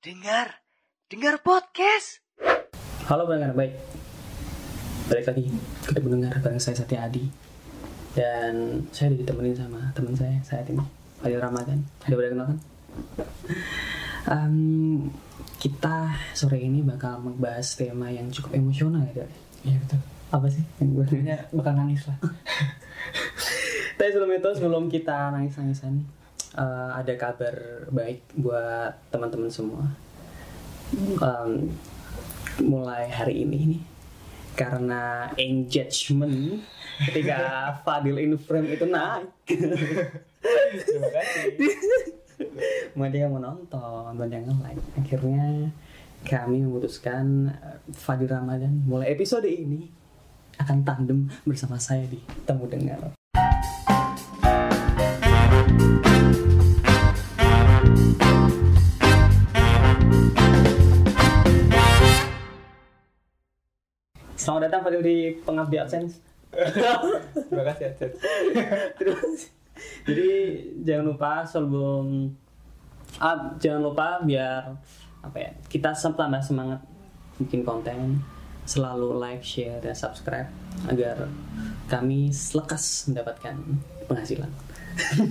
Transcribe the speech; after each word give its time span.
Dengar, 0.00 0.64
dengar 1.12 1.44
podcast. 1.44 2.24
Halo 3.04 3.28
pendengar 3.28 3.52
baik 3.52 3.76
Balik 5.12 5.28
lagi 5.28 5.44
kita 5.84 6.00
mendengar 6.00 6.40
bareng 6.40 6.56
saya 6.56 6.72
Satya 6.72 7.04
Adi 7.04 7.28
Dan 8.16 8.80
saya 8.96 9.12
ditemenin 9.12 9.60
sama 9.60 9.92
teman 9.92 10.16
saya 10.16 10.40
saat 10.40 10.64
ini 10.72 10.80
Fadil 11.20 11.36
Ramadan 11.36 11.84
Ada 12.08 12.16
boleh 12.16 12.32
kenal 12.32 12.46
kan? 12.48 12.58
Em, 14.24 14.56
kita 15.60 16.16
sore 16.32 16.64
ini 16.64 16.80
bakal 16.80 17.20
membahas 17.20 17.76
tema 17.76 18.08
yang 18.08 18.32
cukup 18.32 18.56
emosional 18.56 19.04
ya 19.12 19.20
Dil? 19.20 19.28
Iya 19.68 19.76
betul. 19.84 20.00
Apa 20.32 20.48
sih? 20.48 20.64
Yang 20.80 20.88
gue 20.96 21.36
bakal 21.60 21.76
nangis 21.76 22.08
lah. 22.08 22.16
Tapi 24.00 24.08
sebelum 24.16 24.32
itu, 24.32 24.48
sebelum 24.56 24.84
kita 24.88 25.28
nangis-nangisan 25.28 26.19
eh, 26.56 26.90
Ada 26.96 27.14
kabar 27.18 27.54
baik 27.90 28.20
buat 28.38 28.94
teman-teman 29.12 29.50
semua 29.50 29.84
Em, 30.96 31.70
Mulai 32.60 33.06
hari 33.08 33.46
ini 33.46 33.58
nih 33.76 33.82
Karena 34.58 35.30
engagement 35.38 36.60
Ketika 36.98 37.38
Fadil 37.86 38.18
in 38.18 38.34
frame 38.36 38.74
itu 38.74 38.84
naik 38.84 39.30
Terima 40.86 41.08
kasih. 41.12 41.44
Banyak 42.98 43.20
yang 43.20 43.36
menonton, 43.36 44.16
banyak 44.16 44.48
yang 44.48 44.58
like 44.64 44.80
Akhirnya 44.96 45.68
kami 46.24 46.64
memutuskan 46.64 47.52
eh, 47.52 47.78
Fadil 47.92 48.28
Ramadan 48.28 48.84
mulai 48.84 49.12
episode 49.12 49.48
ini 49.48 49.88
akan 50.60 50.84
tandem 50.84 51.28
bersama 51.48 51.80
saya 51.80 52.04
di 52.04 52.20
Temu 52.44 52.68
Dengar. 52.68 53.19
Selamat 64.50 64.66
datang 64.66 64.82
Fadil 64.82 65.06
di 65.06 65.18
Pengabdi 65.46 65.78
AdSense. 65.78 66.18
Terima 67.46 67.70
kasih. 67.70 67.94
Terus 68.98 69.46
jadi 70.02 70.30
jangan 70.82 71.04
lupa 71.06 71.46
sebelum 71.46 72.34
ah, 73.22 73.54
jangan 73.62 73.78
lupa 73.78 74.18
biar 74.26 74.74
apa 75.22 75.36
ya 75.38 75.54
kita 75.70 75.94
tambah 75.94 76.42
semangat 76.42 76.82
bikin 77.38 77.62
konten 77.62 78.26
selalu 78.66 79.22
like 79.22 79.46
share 79.46 79.78
dan 79.78 79.94
subscribe 79.94 80.50
agar 80.90 81.30
kami 81.86 82.34
lekas 82.34 83.06
mendapatkan 83.06 83.54
penghasilan. 84.10 84.50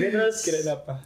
Ini 0.00 0.08
terus 0.08 0.40
Kirain 0.40 0.72
apa? 0.72 1.04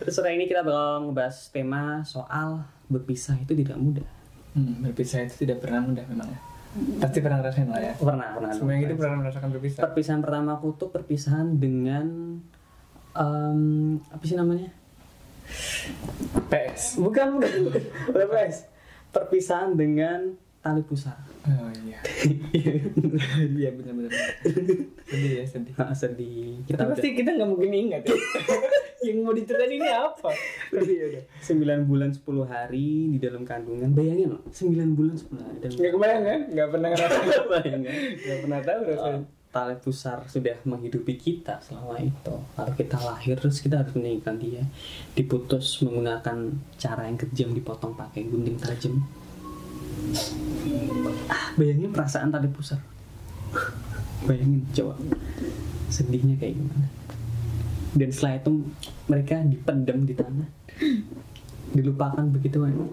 terus 0.00 0.16
sore 0.16 0.32
ini 0.32 0.48
kita 0.48 0.64
bakal 0.64 1.12
ngebahas 1.12 1.52
tema 1.52 2.00
soal 2.08 2.64
berpisah 2.88 3.36
itu 3.36 3.52
tidak 3.52 3.76
mudah. 3.76 4.23
Hmm, 4.54 4.86
berpisah 4.86 5.26
itu 5.26 5.46
tidak 5.46 5.66
pernah 5.66 5.82
mudah 5.82 6.06
memang 6.06 6.30
ya. 6.30 6.40
Pasti 7.02 7.18
pernah 7.22 7.38
ngerasain 7.42 7.68
lah 7.70 7.82
ya. 7.82 7.94
Pernah 7.98 8.28
pernah. 8.34 8.50
Semua 8.54 8.72
yang 8.74 8.82
itu 8.86 8.94
pernah 8.98 9.16
merasakan 9.22 9.48
berpisah. 9.54 9.80
perpisahan 9.86 10.20
pertama 10.22 10.50
aku 10.58 10.74
tuh 10.74 10.90
perpisahan 10.90 11.58
dengan 11.58 12.06
em, 13.14 13.60
apa 14.10 14.24
sih 14.26 14.34
namanya 14.34 14.70
PS. 16.50 16.98
bukan 16.98 17.38
bukan 17.38 17.50
bukan 18.10 18.26
PS 18.30 18.66
perpisahan 19.14 19.78
dengan 19.78 20.34
tali 20.64 20.80
pusar 20.80 21.20
Oh 21.44 21.68
iya. 21.84 22.00
Iya 23.60 23.70
benar-benar. 23.76 24.08
Sedih 25.04 25.32
ya 25.36 25.44
sedih. 25.44 25.76
Nah, 25.76 25.92
sedih 25.92 26.56
kita 26.64 26.88
pasti 26.88 27.12
kita 27.12 27.36
nggak 27.36 27.48
mungkin 27.52 27.68
ingat 27.68 28.00
ya. 28.08 28.16
yang 29.12 29.28
mau 29.28 29.36
diceritain 29.36 29.76
ini 29.76 29.84
apa? 29.84 30.32
Tapi 30.72 30.92
ya 30.96 31.04
udah. 31.12 31.24
9 31.44 31.84
bulan 31.84 32.16
10 32.16 32.24
hari 32.48 33.12
di 33.12 33.18
dalam 33.20 33.44
kandungan 33.44 33.92
bayangin 33.92 34.32
loh 34.32 34.42
9 34.48 34.96
bulan 34.96 35.20
10 35.20 35.36
hari 35.36 35.56
dan 35.60 35.70
Nggak 35.76 35.92
kebayang 35.92 36.24
kan? 36.24 36.40
Nggak 36.48 36.68
pernah 36.72 36.88
ngerasain. 36.96 37.44
bayangin 37.52 37.94
Nggak 38.24 38.38
pernah 38.40 38.60
tahu 38.64 38.80
rasanya. 38.88 39.20
tali 39.54 39.76
pusar 39.78 40.18
sudah 40.26 40.56
menghidupi 40.66 41.14
kita 41.14 41.62
selama 41.62 42.00
itu 42.02 42.34
lalu 42.58 42.72
kita 42.74 42.98
lahir 42.98 43.38
terus 43.38 43.62
kita 43.62 43.86
harus 43.86 43.94
meninggalkan 43.94 44.34
dia 44.42 44.66
diputus 45.14 45.78
menggunakan 45.78 46.58
cara 46.74 47.06
yang 47.06 47.14
kejam 47.14 47.54
dipotong 47.54 47.94
pakai 47.94 48.26
gunting 48.26 48.58
tajam 48.58 48.98
bayangin 51.58 51.90
perasaan 51.90 52.30
tali 52.34 52.48
pusar. 52.50 52.80
Bayangin 54.26 54.62
coba. 54.74 54.94
Sedihnya 55.90 56.34
kayak 56.40 56.58
gimana? 56.58 56.88
Dan 57.94 58.10
setelah 58.10 58.42
itu 58.42 58.52
mereka 59.06 59.42
dipendam 59.46 60.02
di 60.02 60.14
tanah. 60.18 60.48
Dilupakan 61.74 62.24
begitu 62.30 62.62
aja 62.62 62.86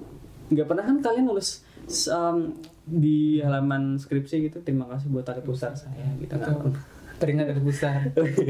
nggak 0.52 0.68
pernah 0.68 0.84
kan 0.84 0.98
kalian 1.00 1.26
nulis 1.32 1.64
um, 2.12 2.52
di 2.84 3.40
halaman 3.40 3.96
skripsi 3.96 4.52
gitu 4.52 4.60
terima 4.60 4.84
kasih 4.92 5.08
buat 5.08 5.24
tali 5.24 5.40
pusar 5.40 5.72
saya 5.80 6.12
gitu. 6.20 6.36
Nggak 6.36 6.60
pernah. 6.60 6.84
Teringat 7.22 7.46
dari 7.54 7.62
pusar. 7.64 8.00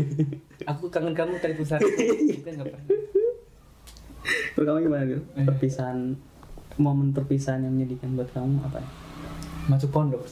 Aku 0.74 0.90
kangen 0.90 1.14
kamu 1.14 1.38
tadi 1.38 1.54
pusar. 1.54 1.78
Kita 2.42 2.50
nggak 2.58 2.68
pernah. 2.74 2.86
Kamu 4.58 4.80
gimana 4.82 5.04
gitu 5.06 5.22
perpisahan 5.34 6.18
momen 6.81 7.14
perpisahan 7.14 7.62
yang 7.62 7.72
menyedihkan 7.72 8.12
buat 8.14 8.28
kamu 8.31 8.58
apa 8.66 8.81
ya? 8.81 8.90
Masuk 9.69 9.90
pondok. 9.90 10.25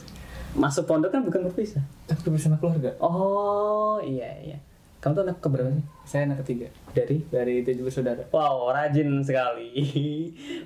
masuk 0.50 0.82
pondok 0.82 1.14
kan 1.14 1.22
bukan 1.22 1.46
berpisah 1.46 1.78
Tapi 2.04 2.26
bersama 2.28 2.58
keluarga. 2.58 2.90
oh 2.98 4.02
iya 4.02 4.34
iya 4.42 4.58
kamu 4.98 5.14
tuh 5.14 5.22
anak 5.24 5.38
keberapa 5.38 5.70
sih 5.70 5.84
Saya 6.02 6.26
anak 6.26 6.42
ketiga 6.42 6.66
dari 6.90 7.22
dari 7.24 7.62
tujuh 7.62 7.86
bersaudara. 7.86 8.26
wow 8.28 8.66
rajin 8.68 9.22
sekali 9.22 9.70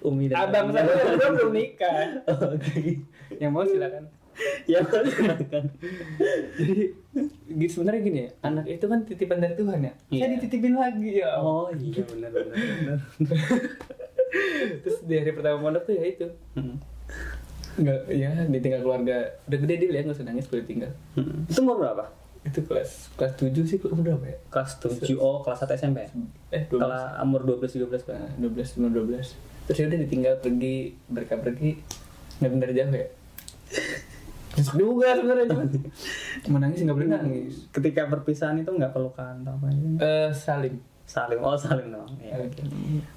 umi 0.00 0.26
dan 0.26 0.48
Abang 0.48 0.72
saya 0.72 0.88
belum 0.88 1.32
belum 1.36 1.52
nikah. 1.52 2.24
Oke. 2.48 3.04
Yang 3.36 3.50
mau 3.52 3.62
silakan. 3.62 4.04
ya 4.66 4.80
silakan 4.82 5.64
Jadi 6.56 6.74
gitu 7.54 7.70
sebenarnya 7.70 8.00
gini 8.02 8.18
ya, 8.18 8.30
anak 8.42 8.64
itu 8.66 8.84
kan 8.84 8.98
titipan 9.04 9.38
dari 9.38 9.54
Tuhan 9.54 9.78
ya. 9.78 9.92
Iya. 10.08 10.18
Saya 10.18 10.30
dititipin 10.34 10.74
lagi 10.74 11.10
ya. 11.20 11.30
oh 11.38 11.68
iya 11.70 12.02
benar 12.02 12.30
benar 12.32 12.56
benar 12.56 12.98
Terus 14.80 14.98
di 15.02 15.14
hari 15.14 15.30
pertama 15.30 15.60
pondok 15.60 15.84
tuh 15.84 15.94
ya 15.94 16.04
itu. 16.06 16.26
Hmm. 16.54 16.76
Enggak, 17.74 18.06
ya 18.08 18.30
ditinggal 18.44 18.80
keluarga. 18.80 19.16
Udah 19.44 19.58
gede 19.58 19.74
dia 19.76 19.88
ya 19.90 20.00
nggak 20.00 20.14
usah 20.14 20.24
nangis 20.24 20.46
boleh 20.46 20.62
tinggal. 20.62 20.92
Hmm. 21.12 21.42
itu 21.44 21.58
umur 21.58 21.76
berapa 21.78 22.04
Itu 22.42 22.60
kelas 22.62 23.08
kelas 23.14 23.32
7 23.34 23.50
sih 23.64 23.78
umur 23.82 24.04
berapa 24.04 24.24
ya? 24.26 24.36
kelas 24.48 24.76
7 24.78 25.16
oh 25.16 25.40
kelas 25.40 25.58
1 25.60 25.74
SMP 25.76 25.98
Eh 26.50 26.62
12. 26.64 26.76
kalau 26.76 27.00
umur 27.24 27.40
12 27.56 27.80
13 27.80 28.04
kan 28.04 28.14
Nah, 28.16 28.30
12 28.38 28.78
umur 28.78 28.90
12. 29.02 29.32
Terus 29.64 29.76
ya 29.76 29.86
udah 29.86 29.98
ditinggal 29.98 30.34
pergi, 30.38 30.76
mereka 31.08 31.34
pergi 31.36 31.80
nggak 32.36 32.50
benar 32.52 32.68
jauh 32.70 32.92
ya. 32.92 33.08
Terus 34.54 34.68
juga 34.70 35.08
sebenarnya 35.12 35.46
cuman 35.50 35.66
mau 36.48 36.58
nangis 36.60 36.78
nggak 36.78 36.94
boleh 36.94 37.10
nangis. 37.10 37.54
ketika 37.70 38.06
perpisahan 38.06 38.54
itu 38.56 38.70
nggak 38.70 38.92
pelukan 38.92 39.40
atau 39.40 39.52
apa 39.52 39.66
Eh 39.98 40.30
saling 40.30 40.78
oh 41.14 41.54
saling 41.54 41.88
dong 41.94 42.10
ya, 42.18 42.34
oke. 42.36 42.62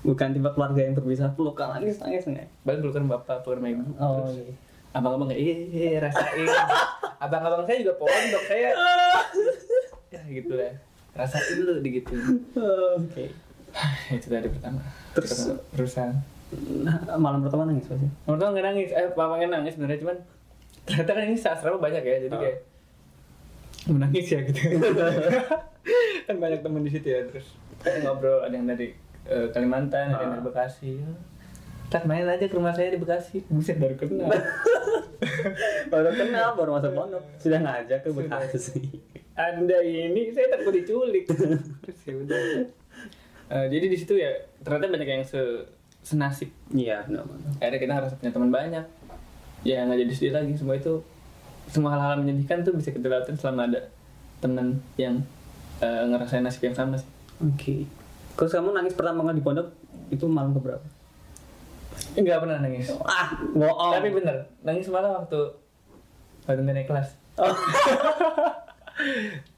bukan 0.05 0.27
tipe 0.29 0.49
keluarga 0.53 0.79
yang 0.79 0.93
berpisah 0.93 1.33
pelukan 1.33 1.73
nangis 1.73 1.97
nangis 1.97 2.23
nggak 2.29 2.47
Balik 2.61 2.79
pelukan 2.85 3.03
bapak, 3.09 3.41
pelukan 3.41 3.65
ibu. 3.65 3.83
oh 3.97 4.21
Terus 4.21 4.37
iya. 4.37 4.53
abang-abang 4.93 5.27
kayak 5.29 5.41
iya, 5.73 5.97
rasain. 6.01 6.47
abang-abang 7.25 7.65
saya 7.65 7.77
juga 7.81 7.93
pondok 7.97 8.43
saya. 8.45 8.69
ya 10.13 10.21
gitu 10.29 10.53
lah. 10.53 10.73
Rasain 11.17 11.57
lu. 11.57 11.73
Oh, 11.73 13.01
oke 13.05 13.25
itu 14.13 14.27
tadi 14.31 14.47
pertama. 14.49 14.79
Terus- 15.13 15.49
Pertama, 15.53 15.59
perusahaan. 15.75 16.15
nah, 16.81 16.97
malam 17.19 17.43
pertama 17.43 17.67
nangis 17.67 17.85
pasti 17.91 18.07
Menurut 18.23 18.39
gue 18.39 18.49
nggak 18.55 18.65
nangis, 18.71 18.89
eh 18.95 19.07
papanya 19.11 19.59
nangis 19.59 19.75
sebenarnya 19.75 19.99
cuman 19.99 20.17
ternyata 20.87 21.11
kan 21.11 21.23
ini 21.27 21.35
asrama 21.35 21.77
banyak 21.77 22.03
ya, 22.07 22.15
jadi 22.23 22.31
Oh. 22.33 22.39
kayak 22.39 22.57
menangis 23.91 24.25
ya 24.31 24.39
gitu. 24.47 24.59
kan 26.27 26.35
banyak 26.39 26.59
temen 26.63 26.83
di 26.83 26.91
situ 26.91 27.07
ya 27.07 27.23
terus 27.27 27.47
ngobrol 27.83 28.41
ada 28.41 28.53
yang 28.53 28.65
dari 28.65 28.93
eh, 29.25 29.47
Kalimantan, 29.49 30.11
ada 30.11 30.21
yang 30.21 30.31
dari 30.33 30.43
Ah. 30.43 30.47
Bekasi. 30.47 30.91
Tak 31.87 32.03
main 32.03 32.27
aja 32.27 32.43
ke 32.43 32.51
rumah 32.51 32.75
saya 32.75 32.91
di 32.91 32.99
Bekasi. 32.99 33.47
Buset 33.47 33.79
baru 33.79 33.95
kenal. 33.95 34.27
baru 35.91 36.09
kenal 36.13 36.53
baru 36.53 36.77
masuk 36.77 36.91
pondok 36.93 37.23
sudah 37.37 37.59
ngajak 37.59 37.99
ke 38.01 38.09
Sudah. 38.11 38.37
Bekasi 38.37 38.81
Anda 39.33 39.77
ini 39.81 40.29
saya 40.29 40.49
takut 40.51 40.73
diculik. 40.73 41.25
terus 41.29 41.99
ya 42.07 42.13
udah. 42.13 42.39
Eh, 43.47 43.65
jadi 43.71 43.85
di 43.87 43.97
situ 43.97 44.17
ya 44.17 44.29
ternyata 44.59 44.89
banyak 44.89 45.07
yang 45.07 45.23
se 45.23 45.39
senasib. 46.03 46.49
iya 46.71 47.03
benar. 47.03 47.23
Akhirnya 47.59 47.79
kita 47.79 47.93
harus 47.93 48.11
punya 48.15 48.31
teman 48.31 48.49
banyak. 48.49 48.85
Ya 49.61 49.85
nggak 49.85 49.99
jadi 50.03 50.13
sedih 50.13 50.33
lagi. 50.35 50.53
Semua 50.55 50.75
itu 50.75 50.99
semua 51.67 51.95
hal-hal 51.95 52.19
menyedihkan 52.19 52.63
tuh 52.63 52.75
bisa 52.75 52.91
kita 52.91 53.07
lewatin 53.07 53.35
selama 53.35 53.67
ada 53.67 53.81
teman 54.39 54.79
yang 54.95 55.19
eh, 55.79 56.03
ngerasain 56.03 56.43
nasib 56.43 56.63
yang 56.63 56.75
sama 56.75 56.97
sih. 56.97 57.07
Oke 57.39 57.75
terus 58.33 58.51
kamu 58.51 58.71
nangis 58.71 58.93
pertama 58.93 59.23
kali 59.23 59.37
di 59.37 59.43
pondok 59.43 59.67
itu 60.09 60.25
malam 60.25 60.53
keberapa 60.53 60.83
Enggak 62.13 62.45
pernah 62.45 62.61
nangis. 62.61 62.93
ah 63.05 63.33
bohong 63.51 63.93
Tapi 63.93 64.09
bener, 64.13 64.45
nangis 64.61 64.85
malah 64.85 65.17
waktu 65.17 65.49
waktu 66.45 66.61
naik 66.61 66.85
kelas. 66.85 67.09
Oh. 67.37 67.49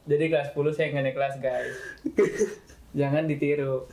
Jadi 0.09 0.23
kelas 0.27 0.51
10 0.51 0.71
saya 0.71 0.87
nggak 0.89 1.03
naik 1.03 1.15
kelas 1.15 1.35
guys. 1.39 1.75
Jangan 2.91 3.27
ditiru. 3.27 3.87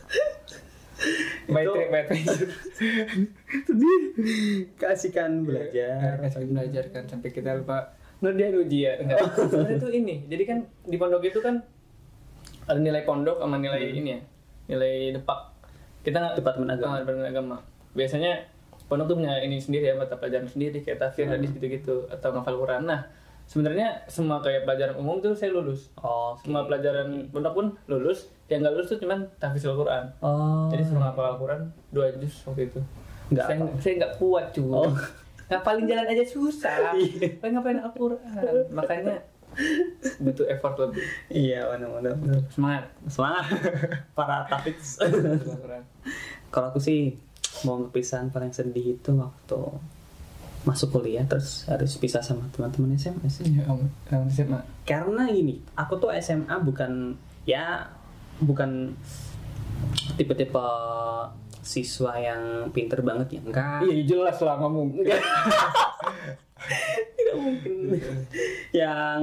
by 1.46 1.60
Itu- 1.60 1.74
trip 1.74 1.90
by 1.92 1.98
adventure 2.02 2.48
sedih 3.68 4.00
keasikan 4.74 5.44
belajar 5.44 6.16
Kayak 6.16 6.32
sambil 6.32 6.48
belajar 6.56 6.84
kan 6.88 7.04
sampai 7.04 7.30
kita 7.30 7.52
lupa 7.52 7.92
ngerjain 8.18 8.56
ujian 8.56 8.96
enggak 9.04 9.20
sebenarnya 9.36 9.76
itu 9.76 9.88
ini 9.92 10.16
jadi 10.24 10.42
kan 10.48 10.58
di 10.82 10.96
pondok 10.96 11.20
itu 11.20 11.38
kan 11.38 11.60
ada 12.66 12.78
nilai 12.82 13.02
pondok 13.06 13.38
sama 13.38 13.56
nilai 13.62 13.94
ini 13.94 14.18
ya 14.18 14.20
nilai 14.66 15.14
depak. 15.14 15.54
Kita 16.02 16.22
nggak 16.22 16.34
Departemen 16.38 16.70
agama. 16.70 16.92
Ah, 16.94 16.98
departemen 17.02 17.28
agama. 17.30 17.56
Biasanya 17.94 18.42
pondok 18.86 19.06
tuh 19.10 19.16
punya 19.18 19.42
ini 19.42 19.58
sendiri 19.58 19.90
ya 19.90 19.94
mata 19.98 20.14
pelajaran 20.14 20.46
sendiri 20.46 20.78
kayak 20.82 21.02
tafsir 21.02 21.26
hadis 21.26 21.50
gitu-gitu 21.54 22.06
atau 22.10 22.30
ngafal 22.34 22.58
Quran. 22.58 22.86
Nah 22.86 23.02
sebenarnya 23.46 24.06
semua 24.10 24.42
kayak 24.42 24.66
pelajaran 24.66 24.94
umum 24.98 25.18
tuh 25.18 25.34
saya 25.34 25.54
lulus. 25.54 25.90
Oh 25.98 26.38
semua 26.42 26.66
pelajaran 26.66 27.30
pondok 27.30 27.54
pun 27.54 27.66
lulus. 27.90 28.30
Yang 28.46 28.58
nggak 28.62 28.74
lulus 28.78 28.88
tuh 28.94 28.98
cuman 29.02 29.18
tahfiz 29.42 29.66
Al-Quran. 29.66 30.04
Oh. 30.22 30.70
Jadi 30.70 30.82
semua 30.86 31.10
ngapal 31.10 31.34
Al-Quran 31.34 31.60
dua 31.90 32.06
juz 32.18 32.34
waktu 32.46 32.70
itu. 32.70 32.80
Nggak 33.34 33.46
saya, 33.46 33.58
apa. 33.58 33.66
saya 33.82 33.92
nggak 33.98 34.14
kuat 34.22 34.46
cuy. 34.54 34.70
Oh. 34.70 34.94
ngapalin 35.46 35.86
jalan 35.86 36.06
aja 36.10 36.24
susah. 36.26 36.74
Iya. 36.98 37.38
Ngapain 37.42 37.78
Al-Quran? 37.78 38.66
Makanya 38.70 39.14
butuh 40.20 40.46
effort 40.48 40.76
lebih. 40.78 41.04
Iya 41.32 41.68
benar-benar. 41.72 42.14
Benar. 42.20 42.40
semangat. 42.52 42.84
Semangat. 43.08 43.44
Para 44.16 44.44
Al-Quran 44.48 45.84
kalau 46.50 46.72
aku 46.72 46.80
sih 46.80 47.12
mau 47.68 47.76
kepisahan 47.88 48.32
paling 48.32 48.52
sedih 48.52 48.96
itu 48.96 49.10
waktu 49.16 49.60
masuk 50.66 50.98
kuliah 50.98 51.22
terus 51.28 51.62
harus 51.70 51.94
pisah 52.00 52.24
sama 52.24 52.48
teman-teman 52.50 52.96
SMA 52.98 53.28
sih. 53.30 53.44
Ya 53.52 53.68
om 53.68 53.84
om 53.86 54.28
SMA 54.32 54.64
karena 54.88 55.28
gini 55.30 55.62
aku 55.76 56.00
tuh 56.00 56.10
SMA 56.16 56.56
bukan 56.64 57.14
ya 57.46 57.92
bukan 58.42 58.96
tipe-tipe 60.16 60.66
siswa 61.60 62.16
yang 62.16 62.72
pinter 62.72 63.04
banget 63.04 63.36
ya. 63.36 63.40
Enggak. 63.44 63.84
Iya 63.84 64.02
jelas 64.08 64.38
lah 64.40 64.56
ngomong. 64.56 64.96
tidak 67.12 67.36
mungkin. 67.36 67.72
Yang 68.76 69.20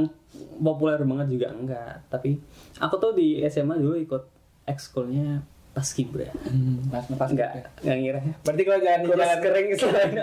populer 0.59 0.99
banget 1.01 1.27
juga 1.29 1.47
enggak. 1.49 1.93
Tapi 2.07 2.37
aku 2.77 2.95
tuh 2.97 3.11
di 3.13 3.41
SMA 3.45 3.75
dulu 3.75 3.95
ikut 3.95 4.23
ekskulnya 4.63 5.43
paskibra 5.73 6.29
hmm, 6.29 6.87
pas 6.87 7.01
pas 7.17 7.27
enggak 7.27 7.49
enggak 7.81 7.97
ngira. 7.97 8.19
Berarti 8.41 8.61
kalau 8.61 8.79
jalan 8.79 8.99
jalan 9.03 9.37
kering 9.41 9.67
selain 9.73 10.11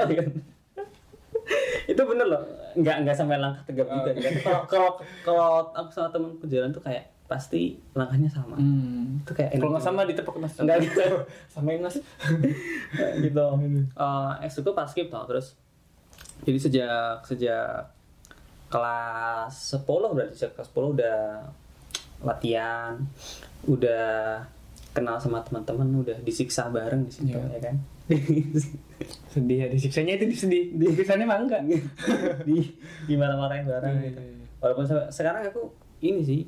itu. 1.91 2.03
Bener 2.07 2.27
loh. 2.27 2.43
Nggak 2.73 2.97
nggak 3.03 3.17
sampai 3.19 3.37
langkah 3.37 3.63
tegap 3.67 3.87
Oh, 3.91 3.95
juga. 3.99 4.11
kan 4.15 4.33
kalau 4.41 4.61
kalau 4.67 4.91
kalau 5.27 5.49
aku 5.75 5.91
sama 5.91 6.09
temenku 6.09 6.47
jalan 6.47 6.71
tuh 6.71 6.81
kayak 6.81 7.11
pasti 7.27 7.79
langkahnya 7.95 8.27
sama. 8.27 8.59
Hmm. 8.59 9.23
itu 9.23 9.33
kayak 9.35 9.55
kalau 9.55 9.71
nggak 9.75 9.85
sama 9.85 10.03
ditepuk 10.03 10.35
mas 10.39 10.55
Enggak 10.59 10.83
gitu. 10.87 11.03
samain 11.47 11.79
mas 11.79 11.95
gitu. 13.19 13.47
Uh, 13.95 14.33
S 14.43 14.55
itu 14.57 14.71
pas 14.71 14.87
skip 14.87 15.09
tau. 15.09 15.27
Terus 15.27 15.55
jadi 16.41 16.59
sejak 16.59 17.17
sejak 17.23 17.91
kelas 18.67 19.55
10 19.77 19.85
berarti 20.11 20.33
sejak 20.35 20.53
kelas 20.55 20.69
10 20.69 20.95
udah 20.95 21.19
latihan 22.21 22.95
udah 23.65 24.41
kenal 24.91 25.17
sama 25.17 25.41
teman-teman 25.41 25.87
udah 25.97 26.19
disiksa 26.21 26.69
bareng 26.69 27.05
di 27.05 27.13
situ 27.13 27.31
Iya. 27.31 27.47
ya 27.51 27.61
kan 27.63 27.77
sedih 29.33 29.57
ya 29.57 29.69
disiksanya 29.69 30.13
itu 30.15 30.27
disedih 30.27 30.75
disiksanya 30.75 31.25
mah 31.25 31.39
enggak 31.39 31.63
di 32.47 32.75
di 33.05 33.15
marah-marahin 33.15 33.65
bareng 33.65 33.95
Iya, 33.97 34.07
gitu. 34.09 34.21
iya, 34.21 34.33
iya. 34.35 34.47
walaupun 34.59 34.85
se- 34.85 35.11
sekarang 35.13 35.47
aku 35.47 35.71
ini 36.01 36.21
sih 36.21 36.41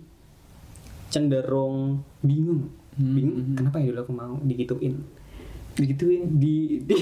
cenderung 1.08 2.00
bingung 2.20 2.70
Hmm, 2.92 3.16
bingung 3.16 3.36
hmm. 3.42 3.56
kenapa 3.56 3.80
ya 3.80 3.88
dulu 3.88 4.00
aku 4.02 4.12
mau 4.12 4.36
digituin 4.42 5.00
digituin 5.74 6.36
di 6.36 6.80
di 6.82 6.96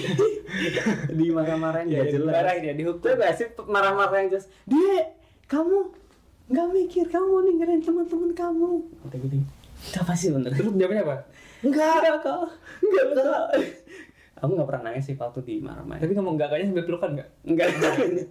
di 1.18 1.26
marah-marahin 1.28 1.86
ya 1.86 2.00
gak 2.00 2.12
jelas. 2.12 2.32
marah 2.32 2.52
dia 2.56 2.74
dihukum. 2.74 3.02
Tuh 3.02 3.32
sih 3.32 3.48
marah-marah 3.62 4.16
yang 4.18 4.30
jelas 4.30 4.46
Dia, 4.64 5.10
kamu 5.44 5.78
nggak 6.48 6.66
mikir 6.68 7.04
kamu 7.06 7.34
ninggalin 7.46 7.80
teman-teman 7.80 8.30
kamu. 8.32 8.70
Kata 9.02 9.16
gitu. 9.18 9.36
Itu 9.80 9.96
apa 9.98 10.12
sih 10.12 10.28
bener? 10.28 10.50
terus 10.50 10.70
jawabnya 10.70 11.02
apa? 11.04 11.16
Enggak, 11.60 11.94
enggak 12.00 12.16
kok. 12.20 12.42
Enggak 12.80 13.04
kok. 13.14 13.44
Aku 14.40 14.56
gak 14.56 14.66
pernah 14.66 14.82
nangis 14.86 15.04
sih 15.04 15.14
waktu 15.14 15.40
di 15.40 15.60
marah-marah 15.60 16.00
tapi 16.00 16.12
ngomong 16.12 16.34
enggak 16.34 16.48
kayaknya 16.48 16.68
sambil 16.72 16.84
pelukan 16.86 17.10
enggak 17.12 17.28
Enggak 17.44 17.66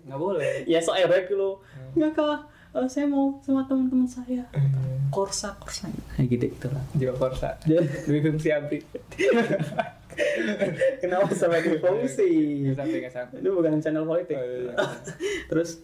nggak 0.03 0.19
boleh. 0.19 0.53
Ya 0.65 0.79
so 0.79 0.91
erek 0.91 1.29
lo 1.31 1.61
Enggak 1.93 2.15
kak. 2.15 2.39
Eh, 2.69 2.85
Saya 2.85 3.05
mau 3.05 3.33
sama 3.41 3.65
teman-teman 3.65 4.05
saya. 4.05 4.45
Hmm. 4.53 5.09
Korsa, 5.09 5.57
korsa. 5.57 5.89
Kayak 6.13 6.27
gitu 6.29 6.45
gitu 6.49 6.67
lah. 6.69 6.83
Jiwa 6.93 7.13
Korsa. 7.15 7.57
Dia- 7.65 7.81
Dwi 7.81 8.21
fungsi 8.21 8.49
abri 8.49 8.77
Kenapa 11.01 11.31
sampai 11.31 11.63
di 11.63 11.77
fungsi? 11.77 12.29
Itu 13.33 13.49
bukan 13.51 13.79
channel 13.79 14.03
politik. 14.03 14.35
Oh, 14.35 14.43
iya. 14.43 14.73
Terus 15.51 15.81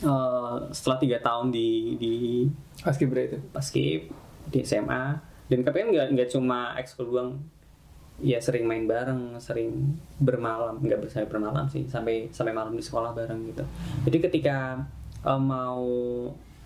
eh, 0.00 0.56
setelah 0.70 0.98
tiga 0.98 1.18
tahun 1.20 1.50
di 1.50 1.68
di 1.96 2.14
Paskibra 2.80 3.24
itu? 3.24 3.38
Paskib 3.50 4.12
di 4.48 4.60
SMA 4.62 5.04
dan 5.48 5.60
KPN 5.64 5.88
nggak 5.92 6.06
nggak 6.14 6.28
cuma 6.30 6.76
ekskul 6.76 7.08
doang. 7.08 7.30
Ya 8.18 8.42
sering 8.42 8.66
main 8.66 8.84
bareng 8.84 9.38
sering 9.38 9.94
bermalam. 10.18 10.82
Nggak 10.82 11.06
bisa 11.06 11.22
bermalam 11.24 11.70
sih 11.70 11.86
sampai 11.86 12.26
sampai 12.34 12.50
malam 12.50 12.74
di 12.74 12.82
sekolah 12.82 13.14
bareng 13.14 13.40
gitu. 13.48 13.64
Jadi 14.04 14.18
ketika 14.30 14.82
eh, 15.22 15.40
mau 15.40 15.86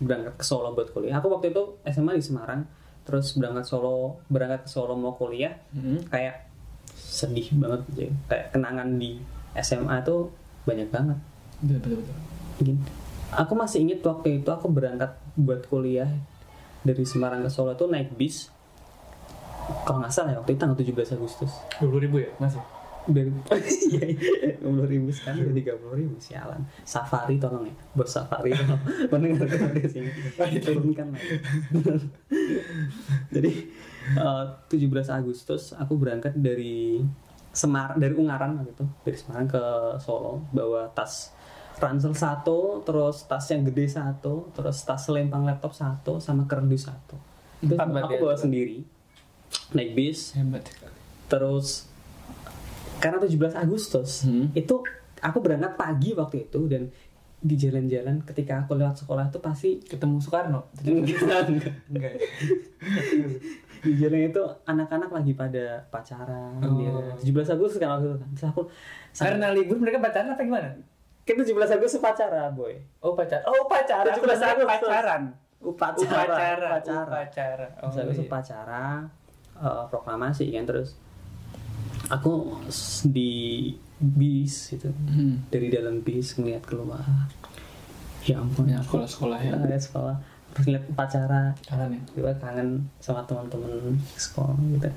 berangkat 0.02 0.34
ke 0.34 0.43
Solo 0.43 0.75
buat 0.75 0.90
kuliah 0.90 1.23
aku 1.23 1.31
waktu 1.31 1.55
itu 1.55 1.79
SMA 1.87 2.19
di 2.19 2.25
Semarang. 2.25 2.64
Terus 3.02 3.34
berangkat 3.34 3.67
Solo 3.67 4.23
berangkat 4.31 4.67
ke 4.67 4.70
Solo 4.70 4.94
mau 4.94 5.14
kuliah 5.14 5.58
Hmm. 5.75 5.99
kayak 6.06 6.52
sedih 7.12 7.53
banget 7.61 7.81
aja 7.93 8.09
kayak 8.32 8.47
kenangan 8.56 8.88
di 8.97 9.20
SMA 9.61 10.00
tuh 10.00 10.32
banyak 10.64 10.88
banget 10.88 11.19
betul 11.61 12.00
betul 12.00 12.00
betul 12.00 12.17
Gini. 12.62 12.81
Aku 13.32 13.56
masih 13.56 13.81
ingat 13.81 14.05
waktu 14.05 14.44
itu 14.44 14.49
aku 14.53 14.69
berangkat 14.69 15.17
buat 15.41 15.64
kuliah 15.67 16.09
dari 16.85 17.00
Semarang 17.03 17.41
ke 17.41 17.49
Solo 17.49 17.73
tuh 17.73 17.88
naik 17.88 18.12
bis. 18.12 18.53
Kalau 19.88 20.05
nggak 20.05 20.12
salah 20.12 20.37
ya 20.37 20.38
waktu 20.38 20.53
itu 20.53 20.61
tanggal 20.61 20.76
17 20.76 21.17
Agustus. 21.17 21.53
dua 21.81 21.88
puluh 21.88 22.03
ribu 22.05 22.20
ya 22.20 22.29
masih 22.37 22.61
Dari 23.03 23.31
iya, 23.91 24.05
iya. 24.15 24.53
20 24.63 24.87
ribu 24.87 25.11
sekarang 25.11 25.51
udah 25.51 25.57
30 25.75 25.99
ribu 25.99 26.15
sialan. 26.23 26.63
Safari 26.87 27.43
tolong 27.43 27.67
ya, 27.67 27.75
bos 27.99 28.11
Safari 28.15 28.55
di 29.77 29.89
sini. 29.91 30.11
Diturunkan 30.39 31.07
lah. 31.11 31.23
Jadi 33.35 33.53
eh, 34.19 34.45
17 34.71 35.19
Agustus 35.19 35.75
aku 35.75 35.99
berangkat 35.99 36.39
dari 36.39 37.03
Semar 37.53 38.01
dari 38.01 38.17
Ungaran 38.17 38.56
waktu 38.56 38.73
itu 38.73 38.87
dari 39.05 39.17
Semarang 39.21 39.44
ke 39.44 39.63
Solo 40.01 40.49
bawa 40.56 40.89
tas 40.97 41.37
ransel 41.77 42.17
satu 42.17 42.81
terus 42.81 43.29
tas 43.29 43.44
yang 43.53 43.69
gede 43.69 43.93
satu 43.93 44.49
terus 44.56 44.81
tas 44.89 45.05
selempang 45.05 45.44
laptop 45.44 45.77
satu 45.77 46.17
sama 46.17 46.49
kerdus 46.49 46.89
satu 46.89 47.17
itu 47.61 47.77
aku 47.77 48.17
ya? 48.17 48.21
bawa 48.25 48.37
sendiri 48.41 48.89
naik 49.77 49.93
bis 49.93 50.32
hebat 50.32 50.65
terus 51.29 51.92
karena 53.03 53.19
17 53.19 53.59
Agustus. 53.59 54.23
Hmm. 54.23 54.55
itu 54.55 54.79
aku 55.19 55.39
berangkat 55.39 55.75
pagi 55.75 56.15
waktu 56.15 56.47
itu 56.47 56.71
dan 56.71 56.87
di 57.39 57.59
jalan-jalan 57.59 58.23
ketika 58.23 58.63
aku 58.63 58.79
lewat 58.79 58.94
sekolah 58.97 59.27
itu 59.27 59.43
pasti 59.43 59.82
ketemu 59.82 60.23
Soekarno? 60.23 60.71
Enggak, 60.81 61.51
enggak. 61.51 61.75
enggak. 61.91 62.15
Di 63.82 63.99
jalan 63.99 64.31
itu 64.31 64.39
anak-anak 64.63 65.11
lagi 65.11 65.35
pada 65.35 65.82
pacaran 65.91 66.55
Oh. 66.63 66.79
dia 66.79 66.94
17 67.19 67.59
Agustus 67.59 67.82
kan 67.82 67.99
waktu 67.99 68.15
itu 68.15 68.19
kan. 68.23 68.31
Terus 68.31 68.47
aku 68.47 68.63
karena 69.13 69.51
libur 69.51 69.75
mereka 69.75 69.99
pacaran 69.99 70.31
apa 70.31 70.43
gimana? 70.47 70.71
Kan 71.23 71.35
17 71.35 71.51
Agustus 71.51 71.99
pacaran 71.99 72.55
boy. 72.55 72.79
Oh 73.03 73.19
pacaran 73.19 73.43
oh 73.43 73.67
pacaran. 73.67 74.15
17 74.15 74.23
Aku 74.23 74.23
kira 74.23 74.39
Agustus. 74.55 74.71
pacaran. 74.71 75.23
Upacara 75.59 75.99
upacara 75.99 76.69
upacara. 76.71 77.11
upacara. 77.11 77.67
Oh, 77.79 77.87
Terus 77.87 77.97
habis 78.01 78.19
iya. 78.19 78.25
upacara 78.27 78.85
eh, 79.56 79.85
proklamasi 79.89 80.44
kan 80.49 80.63
terus 80.63 80.94
aku 82.09 82.59
di 83.06 83.73
bis 84.03 84.75
itu. 84.75 84.91
Hmm. 84.91 85.47
dari 85.47 85.71
dalam 85.71 86.03
bis 86.03 86.35
ngeliat 86.35 86.65
keluar 86.67 87.03
ya 88.27 88.39
ampun. 88.39 88.71
Ya 88.71 88.82
sekolah 88.82 89.06
sekolah 89.06 89.39
ya. 89.43 89.53
Ah, 89.55 89.79
sekolah. 89.79 90.17
Terus 90.53 90.67
lihat 90.69 90.85
upacara. 90.91 91.43
Kangen 91.67 91.99
ya? 91.99 92.01
Gue 92.15 92.32
kangen 92.39 92.69
sama 92.99 93.23
teman-teman 93.27 93.99
sekolah 94.19 94.56
gitu. 94.79 94.91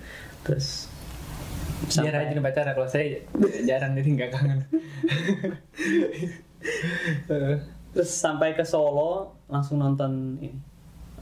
Terus 0.45 0.67
Dia 1.91 2.07
rajin 2.07 2.39
pacaran 2.39 2.71
kalau 2.71 2.87
saya 2.87 3.19
jarang 3.67 3.93
jadi 3.99 4.09
nggak 4.15 4.31
kangen. 4.31 4.59
terus 7.93 8.11
sampai 8.11 8.55
ke 8.57 8.65
Solo 8.65 9.37
langsung 9.51 9.81
nonton 9.81 10.39
ini. 10.41 10.55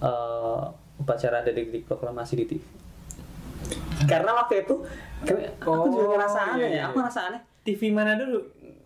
Eh, 0.04 0.64
upacara 1.00 1.42
detik 1.42 1.88
proklamasi 1.88 2.44
di 2.44 2.46
TV 2.46 2.83
karena 4.06 4.32
waktu 4.34 4.54
itu 4.62 4.76
aku 5.58 5.70
Oh, 5.70 5.88
juga 5.88 6.06
ngerasa 6.14 6.40
iya, 6.40 6.54
aneh 6.54 6.68
iya. 6.68 6.78
ya 6.78 6.84
aku 6.86 6.96
ngerasa 6.98 7.20
aneh 7.28 7.42
TV 7.62 7.82
mana 7.90 8.14
dulu? 8.14 8.40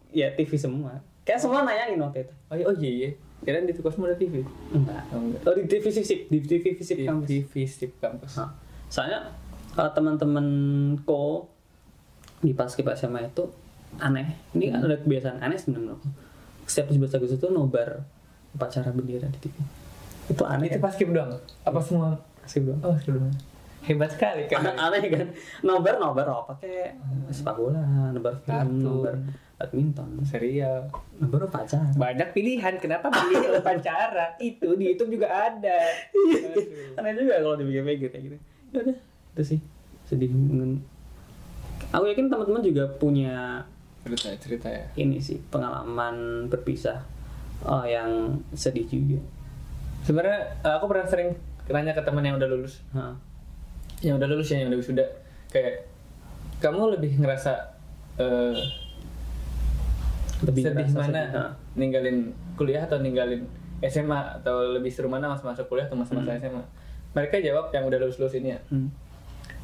ya 0.10 0.28
TV 0.32 0.52
semua 0.54 0.98
kayak 1.22 1.38
semua 1.38 1.62
nayangin 1.62 2.00
waktu 2.00 2.22
itu 2.22 2.34
Oh 2.48 2.56
iya, 2.56 2.66
oh 2.66 2.76
iya, 2.76 2.92
iya. 2.98 3.10
Kirain 3.38 3.64
di 3.64 3.72
Tukosmo 3.72 4.04
ada 4.04 4.16
TV. 4.16 4.42
enggak 4.70 5.04
Oh, 5.10 5.20
enggak. 5.20 5.42
oh 5.44 5.54
di 5.54 5.64
TV 5.66 5.86
Visip 5.88 6.20
di 6.26 6.40
TV 6.42 6.64
Visip 6.74 6.98
kampus 7.00 7.28
TV 7.28 7.54
Stip 7.64 7.92
kampus. 7.98 8.34
Nah, 8.36 8.50
soalnya 8.88 9.30
uh, 9.74 9.90
teman-temanku 9.92 11.46
di 12.40 12.52
paskib 12.52 12.90
SMA 12.92 13.26
itu 13.26 13.44
aneh 13.98 14.26
ini 14.52 14.70
Hmm. 14.70 14.82
ada 14.82 14.96
kebiasaan 14.96 15.38
aneh 15.40 15.56
sebenarnya 15.56 15.98
setiap 16.64 16.90
17 16.90 17.14
Agustus 17.14 17.38
itu 17.38 17.48
nobar 17.48 18.04
upacara 18.52 18.90
bendera 18.90 19.26
di 19.28 19.40
TV 19.40 19.56
itu 20.28 20.44
aneh 20.44 20.68
Itu 20.68 20.78
kan? 20.78 20.82
pas 20.82 20.92
skip 20.92 21.10
doang. 21.10 21.32
Apa 21.62 21.80
semua? 21.80 22.20
paskib 22.38 22.64
doang 22.66 22.80
Oh, 22.82 22.96
doang. 22.98 23.32
Hebat 23.88 24.10
sekali 24.12 24.44
kan. 24.52 24.68
aneh 24.76 25.08
kan 25.08 25.28
nobar 25.64 25.96
nobar 25.96 26.28
apa 26.28 26.54
kayak 26.60 27.00
sepak 27.32 27.56
bola 27.56 28.12
nobar 28.12 28.36
film 28.44 28.84
nobar 28.84 29.16
badminton 29.58 30.22
Serial. 30.22 30.86
nobar 31.18 31.50
upacara 31.50 31.90
Banyak 31.96 32.30
pilihan. 32.36 32.78
Kenapa 32.78 33.10
pilih 33.10 33.48
upacara? 33.64 34.38
Itu 34.38 34.78
di 34.78 34.94
YouTube 34.94 35.18
juga 35.18 35.32
ada. 35.50 35.80
Aneh 37.00 37.16
juga 37.18 37.42
kalau 37.42 37.56
dipikir-pikir 37.58 38.12
kayak 38.14 38.24
gitu 38.28 38.38
ya 38.76 38.84
udah 38.84 38.98
itu 39.38 39.44
sih 39.56 39.60
sedih 40.04 40.32
dengan 40.32 40.82
aku 41.94 42.10
yakin 42.12 42.28
teman-teman 42.28 42.64
juga 42.64 42.84
punya 43.00 43.64
Cerita 44.08 44.40
cerita 44.40 44.68
ya. 44.72 44.84
ini 44.96 45.20
sih 45.20 45.36
pengalaman 45.52 46.48
berpisah 46.48 47.04
oh, 47.68 47.84
yang 47.84 48.40
sedih 48.56 48.88
juga 48.88 49.20
Sebenarnya 50.08 50.64
eh, 50.64 50.74
aku 50.80 50.88
pernah 50.88 51.04
sering 51.04 51.36
nanya 51.68 51.92
ke 51.92 52.00
teman 52.00 52.24
yang 52.24 52.40
udah 52.40 52.48
lulus. 52.48 52.80
Yang 54.00 54.16
udah 54.16 54.28
lulus 54.28 54.50
ya, 54.50 54.62
yang 54.62 54.70
udah 54.70 54.80
wisuda, 54.80 55.06
kayak 55.48 55.86
kamu 56.58 56.94
lebih 56.94 57.18
ngerasa 57.18 57.54
eh, 58.18 58.56
lebih 60.42 60.62
sedih 60.64 60.86
ngerasa 60.86 60.98
mana 60.98 61.22
sedih. 61.24 61.52
Ninggalin 61.76 62.18
kuliah 62.54 62.86
atau 62.86 62.98
ninggalin 62.98 63.42
SMA 63.80 64.42
atau 64.42 64.74
lebih 64.74 64.90
seru 64.90 65.06
mana 65.06 65.30
masa 65.30 65.46
masuk 65.46 65.66
kuliah 65.68 65.86
atau 65.86 65.94
masa-masa 65.96 66.34
SMA? 66.36 66.62
Mereka 67.14 67.42
jawab 67.42 67.70
yang 67.72 67.86
udah 67.86 67.98
lulus 67.98 68.18
lulus 68.18 68.34
ini 68.34 68.54
ya, 68.54 68.60
Hmm. 68.70 68.90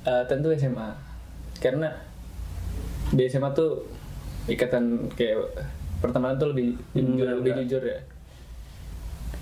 Eh, 0.04 0.24
tentu 0.28 0.50
SMA, 0.52 0.90
karena 1.58 1.88
di 3.10 3.24
SMA 3.26 3.54
tuh 3.54 3.86
ikatan 4.46 5.08
kayak 5.14 5.40
pertemanan 5.98 6.36
tuh 6.36 6.52
lebih 6.52 6.76
Hmm, 6.92 7.16
jujur, 7.16 7.26
lebih 7.40 7.52
enggak. 7.54 7.66
jujur 7.70 7.84
ya. 7.88 8.00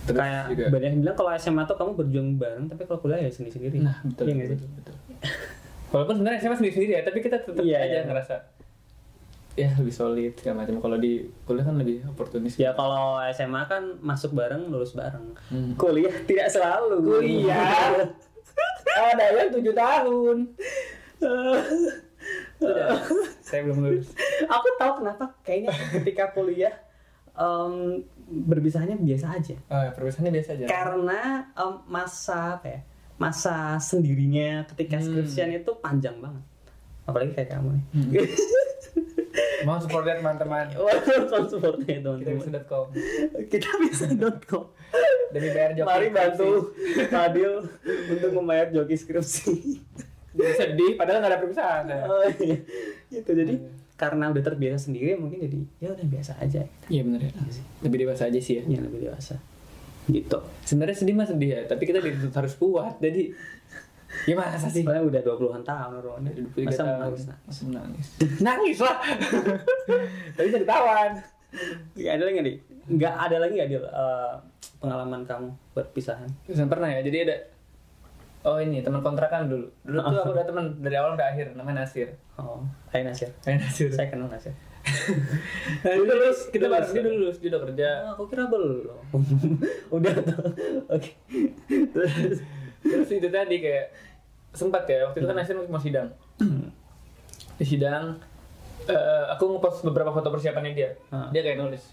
Terus 0.01 0.17
kayak 0.17 0.43
juga, 0.49 0.63
banyak 0.69 0.89
yang 0.89 1.01
bilang 1.01 1.15
kalau 1.15 1.29
SMA 1.35 1.61
tuh 1.63 1.75
kamu 1.75 1.91
berjuang 1.93 2.29
bareng 2.35 2.65
tapi 2.67 2.81
kalau 2.83 2.99
kuliah 2.99 3.19
ya 3.19 3.29
sendiri-sendiri 3.29 3.77
nah 3.79 4.01
betul, 4.01 4.25
Iya 4.25 4.35
betul, 4.49 4.69
betul, 4.73 4.95
Walaupun 5.89 6.13
sebenarnya 6.17 6.39
SMA 6.39 6.55
sendiri-sendiri 6.55 6.91
ya, 6.93 7.01
tapi 7.01 7.19
kita 7.19 7.37
tetap 7.37 7.59
Iya, 7.59 7.77
aja 7.79 7.93
iya. 7.93 8.01
ngerasa 8.03 8.35
ya 9.51 9.67
lebih 9.75 9.91
solid 9.91 10.31
segala 10.33 10.63
macam. 10.63 10.79
Kalau 10.79 10.95
di 10.95 11.13
kuliah 11.43 11.61
kan 11.61 11.75
lebih 11.75 12.07
oportunis. 12.07 12.55
ya 12.55 12.71
kalau 12.71 13.19
SMA 13.29 13.61
kan 13.65 13.83
masuk 13.99 14.31
bareng 14.31 14.67
lulus 14.67 14.95
bareng 14.95 15.35
Hmm. 15.51 15.75
kuliah 15.75 16.15
tidak 16.23 16.47
selalu 16.47 17.03
Kuliah. 17.03 18.07
Ada 19.11 19.25
yang 19.37 19.51
tujuh 19.51 19.75
tahun. 19.75 20.37
Sudah, 22.55 22.93
saya 23.41 23.65
belum 23.65 23.81
lulus. 23.81 24.13
aku 24.45 24.67
tahu 24.77 25.01
kenapa 25.01 25.25
kayaknya 25.41 25.73
ketika 25.91 26.29
kuliah 26.31 26.71
em, 27.33 28.03
berpisahnya 28.43 28.95
biasa 28.95 29.27
aja 29.33 29.55
Oh, 29.67 29.81
ya, 29.81 29.91
perpisahannya 29.91 30.33
biasa 30.33 30.49
aja. 30.53 30.65
karena 30.65 31.21
em, 31.51 31.73
masa 31.85 32.55
apa 32.55 32.67
ya 32.67 32.79
masa 33.15 33.55
sendirinya 33.77 34.65
ketika 34.67 34.97
Hmm. 34.97 35.05
skripsian 35.05 35.51
itu 35.53 35.71
panjang 35.77 36.17
banget 36.17 36.43
apalagi 37.03 37.31
kayak 37.33 37.49
kamu 37.51 37.69
nih 37.71 37.83
Mau 39.61 39.77
support 39.77 40.03
ya 40.03 40.17
teman-teman. 40.17 40.73
Waduh, 40.73 41.45
supportnya 41.47 42.01
Kita 43.45 43.69
teman-teman 43.69 43.77
bisa 43.79 44.09
.com 44.43 44.73
demi 45.31 45.47
bayar 45.49 45.71
joki. 45.71 45.85
mari 45.85 46.07
bantu 46.09 46.73
Fadil 47.07 47.63
untuk 48.09 48.31
membayar 48.33 48.67
joki 48.67 48.97
skripsi 48.97 49.53
Jadi 50.31 50.51
sedih, 50.57 50.91
padahal 50.95 51.21
nggak 51.21 51.31
ada 51.31 51.39
perpisahan. 51.39 51.83
saya. 51.85 52.03
oh, 52.03 52.25
iya. 52.39 52.57
gitu 53.09 53.31
jadi 53.31 53.53
karena 54.01 54.33
udah 54.33 54.41
terbiasa 54.41 54.89
sendiri 54.89 55.13
mungkin 55.13 55.45
jadi 55.45 55.59
ya 55.77 55.89
udah 55.93 56.07
biasa 56.09 56.41
aja 56.41 56.65
Iya 56.89 57.01
benar 57.05 57.21
ya. 57.21 57.31
Lebih 57.85 57.97
dewasa 58.09 58.33
aja 58.33 58.39
sih 58.41 58.57
ya. 58.57 58.63
ya 58.65 58.81
lebih 58.81 59.05
dewasa 59.05 59.37
gitu 60.09 60.39
Sebenarnya 60.65 60.97
sedih 60.97 61.13
mah 61.13 61.27
sedih 61.29 61.49
ya, 61.53 61.61
tapi 61.69 61.83
kita 61.85 62.01
dituntut 62.01 62.33
harus 62.33 62.53
kuat. 62.57 62.97
Jadi 62.97 63.29
gimana 64.27 64.55
sih? 64.59 64.83
soalnya 64.83 65.03
udah 65.07 65.21
20-an 65.23 65.63
tahun 65.63 65.91
23 66.03 66.67
masa 66.67 66.83
tahun. 66.83 66.95
menangis 66.97 67.23
Masa 67.47 67.61
menangis. 67.67 68.07
Nangis 68.45 68.77
lah. 68.81 68.97
Tapi 70.35 70.47
jadi 70.47 70.65
tawan. 70.67 71.11
Nggak 71.95 72.13
ada 72.15 72.23
lagi 72.23 72.33
nggak, 72.33 72.47
Di? 72.47 72.55
Nggak 72.91 73.13
ada 73.15 73.35
lagi 73.39 73.53
nggak, 73.59 73.69
Dil, 73.71 73.83
eh, 73.83 74.33
pengalaman 74.79 75.21
kamu 75.27 75.49
berpisahan? 75.75 76.29
Terus 76.47 76.63
pernah 76.71 76.89
ya, 76.91 76.99
jadi 77.03 77.17
ada 77.27 77.35
Oh 78.41 78.57
ini 78.57 78.81
teman 78.81 78.99
kontrakan 78.99 79.45
dulu. 79.45 79.67
Dulu 79.85 79.97
tuh 80.01 80.17
aku 80.19 80.31
udah 80.33 80.45
teman 80.45 80.65
dari 80.81 80.95
awal 80.97 81.13
sampai 81.13 81.27
akhir, 81.29 81.47
namanya 81.53 81.85
Nasir. 81.85 82.09
Oh, 82.35 82.65
Hai 82.89 83.05
Nasir. 83.05 83.29
Kayak 83.39 83.61
Nasir. 83.61 83.87
Saya 83.93 84.07
kenal 84.09 84.27
Nasir. 84.27 84.53
Nah, 85.85 85.93
dulu 85.93 86.09
lulus, 86.09 86.49
kita 86.49 86.65
lulus. 86.65 86.89
dia 86.89 87.01
dulu 87.05 87.15
lulus, 87.21 87.37
dia 87.37 87.49
udah 87.53 87.61
kerja. 87.63 87.87
Oh, 88.01 88.09
aku 88.17 88.23
kira 88.27 88.49
belum. 88.49 88.97
udah 89.95 90.13
tuh. 90.25 90.41
Oke. 90.89 91.11
Terus, 91.69 92.41
Terus 92.81 93.09
itu 93.13 93.29
tadi 93.29 93.55
kayak 93.61 93.93
sempat 94.51 94.89
ya, 94.89 95.05
waktu 95.05 95.21
itu 95.21 95.27
kan 95.29 95.37
Nasir 95.37 95.53
mau 95.61 95.77
sidang. 95.77 96.09
Di 97.55 97.65
sidang, 97.67 98.17
eh, 98.85 99.23
aku 99.29 99.53
ngepost 99.53 99.85
beberapa 99.85 100.09
foto 100.09 100.33
persiapannya 100.33 100.73
dia. 100.73 100.89
Ah. 101.13 101.29
Dia 101.29 101.45
kayak 101.45 101.61
nulis 101.61 101.83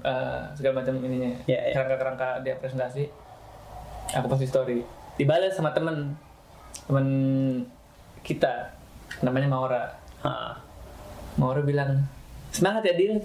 eh, 0.00 0.40
segala 0.56 0.80
macam 0.80 0.96
ininya, 0.96 1.36
Ya, 1.44 1.60
ya. 1.60 1.76
kerangka-kerangka 1.76 2.40
dia 2.40 2.56
presentasi. 2.56 3.04
Aku 4.16 4.26
post 4.26 4.40
di 4.40 4.48
story. 4.48 4.80
Dibalas 5.20 5.52
sama 5.52 5.76
temen, 5.76 6.16
temen 6.88 7.08
kita, 8.24 8.72
namanya 9.20 9.52
Maura. 9.52 9.84
ah, 10.24 10.56
Maura 11.36 11.60
bilang 11.60 12.08
semangat 12.48 12.88
ya 12.88 12.96
Dil. 12.96 13.20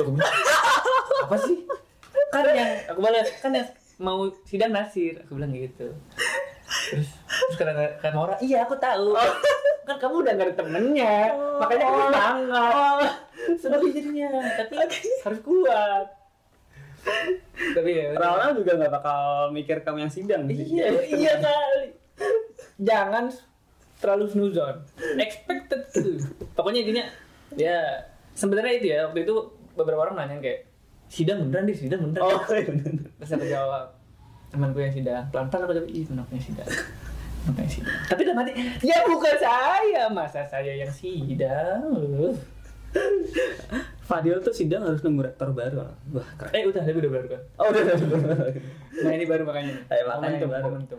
Apa 1.28 1.36
sih? 1.44 1.60
Kan 2.32 2.48
yang 2.56 2.72
aku 2.88 3.04
balas 3.04 3.28
kan 3.36 3.52
yang 3.52 3.68
mau 4.00 4.32
sidang 4.48 4.72
Nasir. 4.72 5.20
Aku 5.28 5.36
bilang 5.36 5.52
gitu. 5.52 5.92
Terus 6.88 7.12
terus 7.12 7.56
kata 7.60 8.00
kata 8.00 8.16
Maura, 8.16 8.40
iya 8.40 8.64
aku 8.64 8.80
tahu. 8.80 9.12
Kan 9.84 10.00
kamu 10.00 10.24
udah 10.24 10.32
gak 10.40 10.46
ada 10.48 10.54
temennya, 10.56 11.36
makanya 11.60 11.84
aku 11.84 12.00
semangat. 12.08 13.12
Sedih 13.60 13.92
jadinya, 13.92 14.28
tapi 14.56 14.74
harus 15.20 15.40
kuat. 15.44 16.19
Tapi 17.74 17.90
ya. 17.92 18.16
Juga 18.56 18.72
nggak 18.76 18.92
bakal 18.92 19.20
mikir 19.54 19.80
kamu 19.84 20.08
yang 20.08 20.12
sidang 20.12 20.46
sih. 20.48 20.56
Iya, 20.56 20.86
iya 21.10 21.32
kali. 21.40 21.86
Jangan 22.80 23.28
terlalu 24.00 24.24
snuzon. 24.32 24.76
Expected 25.20 25.80
gitu. 25.92 26.10
Pokoknya 26.56 26.80
intinya 26.84 27.04
ya 27.58 28.08
sebenarnya 28.32 28.72
itu 28.80 28.86
ya 28.94 28.98
waktu 29.10 29.28
itu 29.28 29.34
beberapa 29.76 30.06
orang 30.08 30.16
nanya 30.24 30.40
kayak 30.40 30.70
sidang 31.10 31.44
beneran 31.44 31.68
di 31.68 31.74
sidang 31.76 32.00
beneran. 32.08 32.24
Oh, 32.24 32.40
iya 32.48 32.64
bener. 32.64 32.92
Terus 33.20 33.32
aku 33.36 33.46
jawab 33.48 33.84
temanku 34.50 34.82
yang 34.82 34.90
sidang 34.90 35.30
pelan-pelan 35.30 35.62
aku 35.62 35.72
jawab 35.78 35.88
ih 35.92 36.04
temanku 36.08 36.32
yang 36.34 36.46
sidang. 36.46 36.68
Temanku 37.44 37.60
yang 37.60 37.72
sidang. 37.72 37.94
Tapi 38.08 38.20
dalam 38.24 38.38
hati 38.40 38.52
ya 38.82 38.96
bukan 39.06 39.36
saya 39.38 40.02
masa 40.10 40.42
saya 40.48 40.72
yang 40.74 40.92
sidang. 40.92 41.82
Fadil 44.10 44.42
tuh 44.42 44.50
sidang 44.50 44.82
harus 44.82 44.98
nunggu 45.06 45.22
rektor 45.22 45.54
baru. 45.54 45.86
Wah, 46.10 46.26
keren. 46.34 46.50
Eh 46.50 46.66
udah 46.66 46.82
tapi 46.82 46.98
udah 46.98 47.12
baru 47.14 47.26
kan. 47.30 47.42
Oh, 47.62 47.70
udah, 47.70 47.82
udah, 47.86 47.94
udah. 47.94 48.50
Nah 49.06 49.12
ini 49.14 49.24
baru 49.30 49.42
makanya. 49.46 49.74
Eh, 49.94 50.02
makanya 50.02 50.18
Momentum, 50.42 50.50
baru. 50.50 50.64
momentum. 50.66 50.98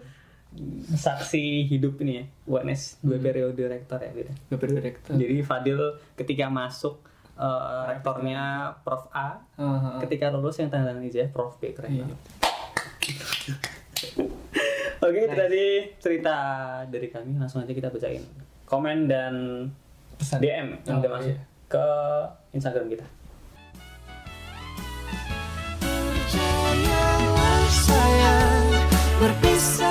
Saksi 0.96 1.68
hidup 1.68 2.00
ini 2.04 2.24
ya, 2.24 2.26
UNS 2.48 3.00
dua 3.04 3.20
periode 3.20 3.60
rektor 3.68 4.00
ya 4.00 4.12
gitu. 4.16 4.32
Gak 4.52 4.60
perlu 4.60 4.80
rektor. 4.80 5.12
Jadi 5.20 5.36
Fadil 5.44 5.80
ketika 6.16 6.48
masuk 6.48 7.04
eh, 7.36 7.82
rektornya 7.92 8.72
Prof 8.84 9.12
A, 9.12 9.44
ah, 9.60 9.60
ah. 9.60 10.00
ketika 10.00 10.32
lulus 10.32 10.60
yang 10.64 10.72
tanda 10.72 10.96
tangan 10.96 11.04
ijazah 11.04 11.32
Prof 11.36 11.60
B 11.60 11.76
keren 11.76 11.92
Iya. 11.92 12.06
Oke, 15.02 15.18
itu 15.18 15.34
tadi 15.34 15.66
cerita 15.98 16.36
dari 16.88 17.08
kami. 17.10 17.36
Langsung 17.36 17.60
aja 17.60 17.74
kita 17.74 17.90
bacain 17.92 18.24
komen 18.66 19.10
dan 19.12 19.34
Pesan. 20.16 20.40
DM 20.40 20.68
yang 20.86 20.96
Oh, 20.96 21.02
udah 21.04 21.12
masuk 21.18 21.34
iya. 21.34 21.51
Ke 21.72 21.88
Instagram 22.52 22.92
kita. 22.92 23.08
Berpisah 29.22 29.91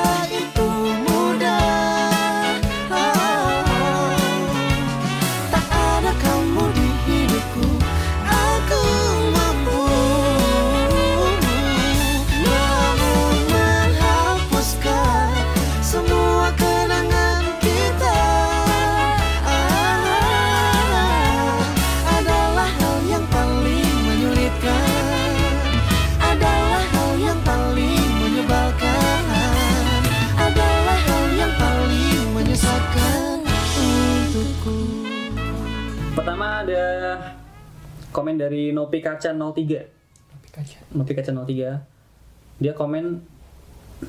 komen 38.20 38.36
dari 38.36 38.76
Nopi 38.76 39.00
Kaca 39.00 39.32
03. 39.32 40.52
Kaca. 40.52 40.78
Nopi 40.92 41.12
Kaca 41.16 41.32
03. 41.32 42.60
Dia 42.60 42.72
komen 42.76 43.04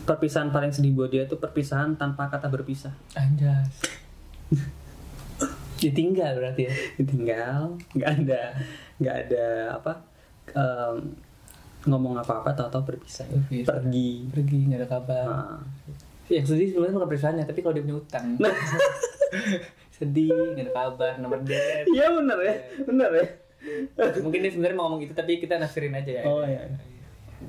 perpisahan 0.03 0.51
paling 0.51 0.75
sedih 0.75 0.91
buat 0.91 1.07
dia 1.07 1.23
itu 1.23 1.39
perpisahan 1.39 1.95
tanpa 1.95 2.27
kata 2.27 2.51
berpisah. 2.51 2.91
Anjas. 3.15 3.87
Ditinggal 5.81 6.43
berarti 6.43 6.67
ya. 6.67 6.73
Ditinggal, 6.99 7.79
nggak 7.95 8.11
ada 8.19 8.41
nggak 8.99 9.15
ada 9.25 9.47
apa 9.79 9.93
em, 10.53 11.15
ngomong 11.87 12.19
apa-apa 12.19 12.51
tahu-tahu 12.51 12.91
berpisah. 12.91 13.23
Berpisah. 13.31 13.79
Pergi. 13.79 14.27
Pergi 14.27 14.59
nggak 14.67 14.79
ada 14.83 14.89
kabar. 14.91 15.25
Nah, 15.31 15.63
Yang 16.27 16.55
sedih 16.55 16.67
sebenarnya 16.75 16.95
bukan 16.99 17.09
perisahannya, 17.11 17.45
tapi 17.47 17.59
kalau 17.63 17.73
dia 17.75 17.83
punya 17.87 17.97
utang. 17.99 18.25
sedih, 19.97 20.31
nggak 20.31 20.67
ada 20.67 20.73
kabar, 20.75 21.13
nomor 21.19 21.39
debt. 21.47 21.87
Iya 21.91 22.11
bener 22.11 22.39
ya, 22.39 22.55
bener 22.87 23.11
ya. 23.15 23.25
Mungkin 24.25 24.39
dia 24.41 24.51
sebenarnya 24.51 24.77
mau 24.77 24.85
ngomong 24.89 25.01
gitu, 25.05 25.13
tapi 25.13 25.37
kita 25.37 25.61
nafsirin 25.61 25.93
aja 25.93 26.11
ya. 26.21 26.23
Oh 26.25 26.41
iya. 26.45 26.65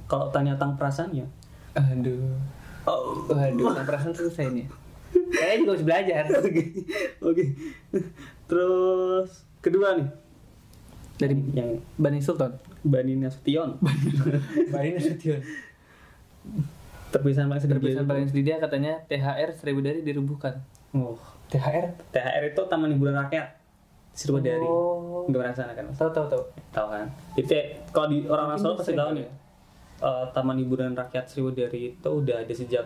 Kalau 0.08 0.28
tanya 0.32 0.56
tentang 0.56 0.76
perasaan 0.76 1.12
ya. 1.12 1.26
Aduh. 1.76 2.36
Oh. 2.84 3.28
Waduh, 3.30 3.72
tentang 3.72 3.88
perasaan 3.88 4.14
susah 4.16 4.48
ini. 4.48 4.64
Kayaknya 5.12 5.56
juga 5.60 5.70
harus 5.72 5.84
belajar. 5.84 6.22
Oke. 6.44 6.62
Oke. 7.20 7.44
Terus 8.48 9.30
kedua 9.62 9.96
nih 9.96 10.08
Dari 11.20 11.36
yang 11.54 11.78
Bani 12.00 12.18
Sultan. 12.18 12.56
Bani 12.82 13.14
Nasution. 13.20 13.78
Bani 14.74 14.88
Nasution. 14.96 15.38
Perpisahan 17.12 17.46
paling 17.46 17.62
sedih. 17.62 17.76
Terbiasa 17.78 18.02
paling 18.08 18.26
sedih 18.26 18.44
dia 18.48 18.56
katanya 18.58 18.92
THR 19.06 19.52
seribu 19.54 19.84
dari 19.84 20.00
dirubuhkan. 20.00 20.64
Oh. 20.96 21.20
THR? 21.52 21.92
THR 22.10 22.42
itu 22.56 22.60
Taman 22.66 22.96
Hiburan 22.96 23.20
Rakyat. 23.28 23.61
Sirwadari. 24.12 24.64
Oh. 24.64 25.24
Nggak 25.26 25.40
merasakan 25.40 25.84
Mas? 25.88 25.96
Tahu 25.96 26.10
tahu 26.12 26.26
tahu. 26.28 26.42
Tahu 26.70 26.86
kan? 26.88 27.06
Itu 27.34 27.52
kalau 27.90 28.06
di 28.12 28.24
orang-orang 28.26 28.60
Solo 28.60 28.74
pasti 28.76 28.92
tahu 28.92 29.10
nih. 29.16 29.28
Eh, 30.02 30.24
Taman 30.34 30.58
Hiburan 30.58 30.92
Rakyat 30.92 31.30
Sriwadari 31.30 31.94
itu 31.94 32.10
udah 32.10 32.42
ada 32.42 32.50
sejak 32.50 32.84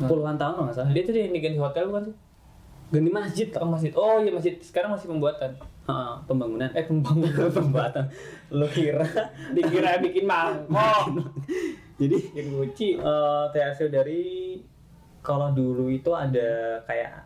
puluhan 0.00 0.40
tahun 0.40 0.64
nggak 0.64 0.74
salah. 0.74 0.90
Dia 0.90 1.02
tuh 1.04 1.12
yang 1.12 1.32
diganti 1.32 1.60
hotel 1.60 1.84
bukan 1.88 2.02
sih? 2.08 2.16
Ganti 2.92 3.10
masjid 3.10 3.48
Oh 3.56 3.68
masjid. 3.68 3.92
Oh 3.92 4.16
iya 4.18 4.32
masjid. 4.32 4.54
Sekarang 4.60 4.92
masih 4.92 5.08
pembuatan. 5.08 5.52
Heeh, 5.82 6.12
pembangunan. 6.24 6.70
Eh 6.72 6.84
pembangunan. 6.84 7.48
pembuatan. 7.60 8.04
Lo 8.48 8.66
kira? 8.68 9.04
Dikira 9.52 10.00
bikin 10.00 10.24
mangkok. 10.24 11.12
Jadi 12.00 12.16
Bikin 12.18 12.46
guci. 12.56 12.88
eh 12.96 13.44
THC 13.52 13.92
dari 13.92 14.22
kalau 15.22 15.52
dulu 15.52 15.86
itu 15.86 16.10
ada 16.10 16.80
kayak 16.82 17.20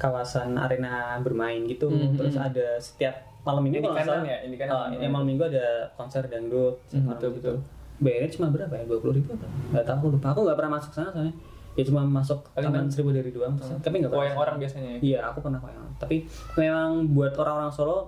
kawasan 0.00 0.56
arena 0.56 0.92
bermain 1.18 1.60
gitu 1.62 1.86
Hmm, 1.86 2.16
terus 2.16 2.34
hmm. 2.34 2.42
ada 2.42 2.66
setiap 2.78 3.12
malam 3.40 3.60
minggu 3.62 3.78
Ini 3.78 3.88
salah, 4.02 4.24
ya, 4.26 4.38
ini 4.42 4.56
kanan. 4.56 4.90
eh, 4.90 5.00
yang 5.00 5.12
malam 5.12 5.26
minggu 5.26 5.44
ada 5.46 5.66
konser 5.94 6.24
dangdut 6.24 6.80
Hmm, 6.88 7.04
malam 7.04 7.14
betul, 7.14 7.30
gitu. 7.34 7.52
betul. 7.52 7.56
bayarnya 7.98 8.30
cuma 8.32 8.46
berapa 8.48 8.74
ya 8.74 8.84
dua 8.86 8.98
puluh 8.98 9.14
ribu 9.14 9.28
apa 9.30 9.44
nggak 9.44 9.84
tahu 9.84 9.94
aku 9.94 10.06
lupa 10.10 10.26
aku 10.30 10.40
nggak 10.42 10.56
pernah 10.56 10.72
masuk 10.74 10.90
sana 10.90 11.10
soalnya 11.10 11.34
ya 11.70 11.82
cuma 11.84 12.00
masuk 12.02 12.38
taman 12.50 12.72
kan- 12.74 12.88
seribu 12.88 13.10
dari 13.12 13.28
doang 13.28 13.54
tapi 13.78 13.94
nggak 13.98 14.10
Oh 14.10 14.18
pernah 14.18 14.36
orang 14.38 14.56
biasanya. 14.56 14.90
ya? 14.90 14.98
Iya, 15.00 15.18
aku 15.26 15.38
pernah 15.40 15.58
koyang. 15.58 15.84
Tapi 15.96 16.16
memang 16.56 16.90
buat 17.10 17.32
orang-orang 17.34 17.68
Solo 17.70 17.98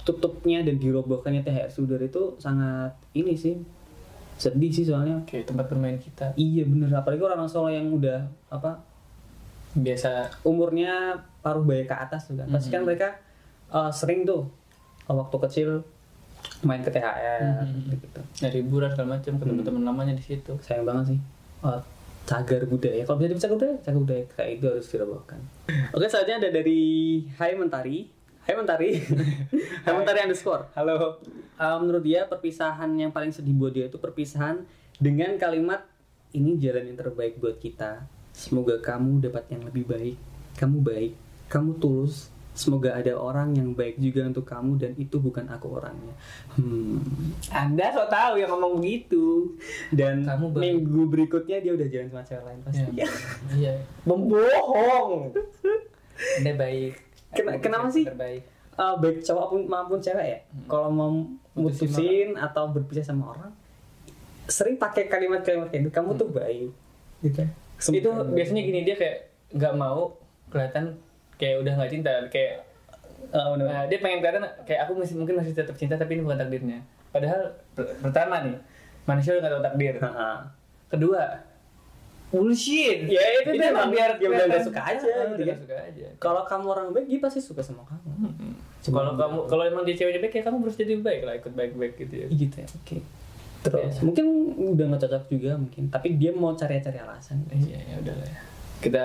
tutupnya 0.00 0.62
dan 0.62 0.76
dirobohkannya 0.76 1.42
THR 1.42 1.68
Sudar 1.68 2.00
itu 2.00 2.34
sangat 2.36 2.94
ini 3.12 3.34
sih 3.34 3.58
sedih 4.34 4.72
sih 4.72 4.82
soalnya. 4.82 5.20
Oke 5.20 5.44
tempat 5.44 5.66
bermain 5.66 5.98
kita. 5.98 6.32
Iya 6.34 6.64
bener, 6.64 6.88
apalagi 6.90 7.20
orang 7.20 7.44
Solo 7.44 7.68
yang 7.68 7.90
udah 7.90 8.24
apa 8.48 8.80
Biasa 9.76 10.42
umurnya 10.42 11.14
paruh 11.40 11.62
baya 11.62 11.86
ke 11.86 11.94
atas 11.94 12.26
tuh 12.26 12.36
kan. 12.38 12.48
Pasti 12.50 12.68
kan 12.74 12.82
mereka 12.82 13.16
uh, 13.70 13.90
sering 13.90 14.26
tuh 14.26 14.50
uh, 15.06 15.14
waktu 15.14 15.36
kecil 15.48 15.68
main 16.64 16.80
ke 16.80 16.88
THR 16.92 17.68
gitu. 17.92 18.20
nyari 18.40 18.64
hiburan 18.64 18.88
segala 18.92 19.20
macam 19.20 19.32
ketemu 19.36 19.62
teman 19.64 19.82
lamanya 19.84 20.14
di 20.16 20.24
situ. 20.24 20.52
Sayang 20.60 20.84
banget 20.88 21.16
sih. 21.16 21.20
Uh, 21.60 21.80
cagar 22.28 22.62
budaya. 22.68 23.02
Kalau 23.02 23.16
bisa 23.18 23.34
dicagar 23.34 23.56
budaya, 23.56 23.74
cagar 23.82 24.00
budaya 24.00 24.22
kayak 24.36 24.50
itu 24.60 24.66
harus 24.70 24.86
dirobohkan. 24.86 25.40
Oke, 25.94 26.06
selanjutnya 26.06 26.36
ada 26.46 26.50
dari 26.52 26.80
Hai 27.36 27.52
Mentari. 27.58 27.98
Hai 28.44 28.54
Mentari. 28.56 28.90
Hai 29.84 29.92
Mentari 29.92 30.18
underscore. 30.24 30.68
Halo. 30.76 31.20
Uh, 31.60 31.76
menurut 31.82 32.04
dia 32.04 32.24
perpisahan 32.24 32.88
yang 32.96 33.12
paling 33.12 33.34
sedih 33.34 33.52
buat 33.52 33.72
dia 33.74 33.88
itu 33.90 34.00
perpisahan 34.00 34.64
dengan 34.96 35.36
kalimat 35.36 35.84
ini 36.32 36.56
jalan 36.56 36.88
yang 36.92 36.98
terbaik 37.00 37.36
buat 37.42 37.58
kita. 37.58 38.06
Semoga 38.40 38.80
kamu 38.80 39.20
dapat 39.20 39.44
yang 39.52 39.68
lebih 39.68 39.84
baik. 39.84 40.16
Kamu 40.56 40.80
baik, 40.80 41.12
kamu 41.52 41.76
tulus. 41.76 42.32
Semoga 42.50 42.96
ada 42.96 43.14
orang 43.14 43.54
yang 43.54 43.72
baik 43.72 44.00
juga 44.00 44.26
untuk 44.26 44.42
kamu 44.42 44.74
dan 44.76 44.92
itu 44.96 45.16
bukan 45.16 45.44
aku 45.46 45.76
orangnya. 45.76 46.12
Hmm. 46.58 46.98
Anda 47.48 47.94
so 47.94 48.04
tahu 48.10 48.40
yang 48.40 48.50
ngomong 48.50 48.80
begitu. 48.80 49.54
Dan 49.92 50.24
Kamu 50.26 50.50
baik. 50.50 50.60
minggu 50.60 51.00
berikutnya 51.08 51.62
dia 51.62 51.72
udah 51.72 51.88
jalan 51.88 52.08
sama 52.10 52.24
cewek 52.26 52.44
lain 52.44 52.60
pasti. 52.66 52.90
Iya. 52.96 53.08
Iya. 53.54 53.74
Membohong. 54.08 55.30
Anda 56.42 56.52
baik. 56.58 56.92
Kena- 57.30 57.60
kenapa 57.62 57.86
sih? 57.88 58.04
Terbaik. 58.04 58.42
Uh, 58.74 58.96
baik 58.98 59.20
cowok 59.20 59.46
pun 59.46 59.60
maupun 59.68 59.98
cewek 60.00 60.26
ya. 60.26 60.38
Kalau 60.66 60.88
mau 60.90 61.12
Mutusin 61.54 61.86
mutusin 61.86 62.28
atau 62.34 62.72
berpisah 62.72 63.04
sama 63.04 63.36
orang, 63.36 63.52
sering 64.46 64.74
pakai 64.74 65.06
kalimat-kalimat 65.06 65.70
kayak 65.70 65.86
gitu. 65.86 65.92
Kamu 65.94 66.18
tuh 66.18 66.28
baik. 66.28 66.70
Gitu. 67.22 67.46
Itu 67.82 68.08
biasanya 68.30 68.62
gini 68.62 68.80
dia 68.82 68.94
kayak 68.94 69.16
nggak 69.50 69.74
mau 69.74 70.14
kelihatan 70.46 70.94
kayak 71.34 71.56
udah 71.58 71.72
nggak 71.74 71.90
cinta 71.90 72.12
kayak 72.28 72.68
Uh, 73.30 73.52
nah, 73.54 73.84
dia 73.84 74.00
pengen 74.00 74.18
kelihatan 74.18 74.42
kayak 74.64 74.88
aku 74.88 74.96
masih 74.96 75.14
mungkin 75.14 75.36
masih 75.36 75.52
tetap 75.52 75.76
cinta 75.76 75.94
tapi 75.94 76.16
ini 76.16 76.24
bukan 76.24 76.34
takdirnya 76.36 76.80
padahal 77.10 77.52
per- 77.70 77.92
pertama 78.00 78.42
nih 78.42 78.56
manusia 79.04 79.32
udah 79.32 79.40
nggak 79.40 79.52
tahu 79.52 79.62
takdir 79.62 79.94
Heeh. 79.94 80.36
kedua 80.88 81.22
bullshit 82.30 83.06
Ya, 83.06 83.20
itu 83.36 83.50
dia 83.52 83.70
emang 83.70 83.90
biar 83.90 84.16
ya 84.16 84.24
udah 84.24 84.46
nggak 84.46 84.64
suka 84.64 84.80
aja, 84.80 85.04
Ah, 85.04 85.26
gitu 85.28 85.42
kan. 85.44 85.58
suka 85.58 85.76
aja 85.76 86.06
Kalau 86.16 86.42
kamu 86.44 86.66
orang 86.70 86.86
baik, 86.90 87.06
dia 87.06 87.20
pasti 87.20 87.38
suka 87.38 87.60
sama 87.60 87.82
kamu. 87.84 88.08
kalau 88.88 89.12
kamu 89.14 89.38
kalau 89.46 89.64
emang 89.64 89.82
dia 89.84 89.94
ceweknya 89.94 90.20
baik 90.20 90.34
ya 90.34 90.42
kamu 90.42 90.56
harus 90.60 90.74
jadi 90.74 90.92
baik 90.96 91.22
lah 91.22 91.34
ikut 91.36 91.52
baik 91.52 91.72
baik 91.76 91.94
gitu 91.98 92.14
ya 92.16 92.26
Gitu 92.30 92.56
ya. 92.56 92.68
Oke. 92.72 92.96
Terus 93.60 93.92
Iya. 93.92 94.02
mungkin 94.02 94.26
udah 94.72 94.84
nggak 94.88 95.02
cocok 95.04 95.24
juga 95.28 95.50
mungkin, 95.54 95.82
tapi 95.88 96.16
dia 96.16 96.32
mau 96.32 96.52
cari-cari 96.52 96.96
alasan. 96.96 97.44
iya 97.50 97.76
ya 97.78 97.96
udah 97.98 98.14
lah 98.14 98.26
ya 98.26 98.40
kita 98.80 99.04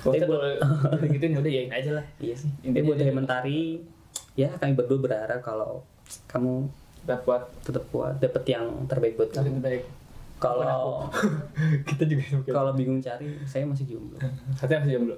Tapi 0.00 0.14
kita 0.16 0.26
buat- 0.30 1.02
gitu 1.10 1.24
ya 1.26 1.36
udah 1.36 1.50
yain 1.52 1.70
aja 1.72 1.90
lah 1.92 2.06
Iya 2.16 2.34
sih. 2.36 2.50
Intinya 2.62 2.86
buat 2.86 2.98
Mentari, 3.12 3.82
ya 4.34 4.46
kami 4.52 4.72
berdua 4.72 4.98
berharap 5.00 5.42
kalau 5.42 5.82
kamu 6.26 6.70
kita 7.02 7.16
kuat 7.22 7.42
tetap 7.60 7.82
kuat, 7.90 8.14
dapet 8.16 8.42
yang 8.46 8.86
terbaik 8.86 9.18
buat 9.18 9.30
kamu. 9.30 9.58
baik 9.58 9.82
Kalau 10.36 11.10
kita 11.88 12.04
juga 12.04 12.22
kalau 12.46 12.70
bingung 12.76 13.00
cari, 13.00 13.40
saya 13.42 13.66
masih 13.66 13.88
jomblo. 13.88 14.20
Katanya 14.54 14.84
masih 14.84 14.94
jomblo. 14.94 15.16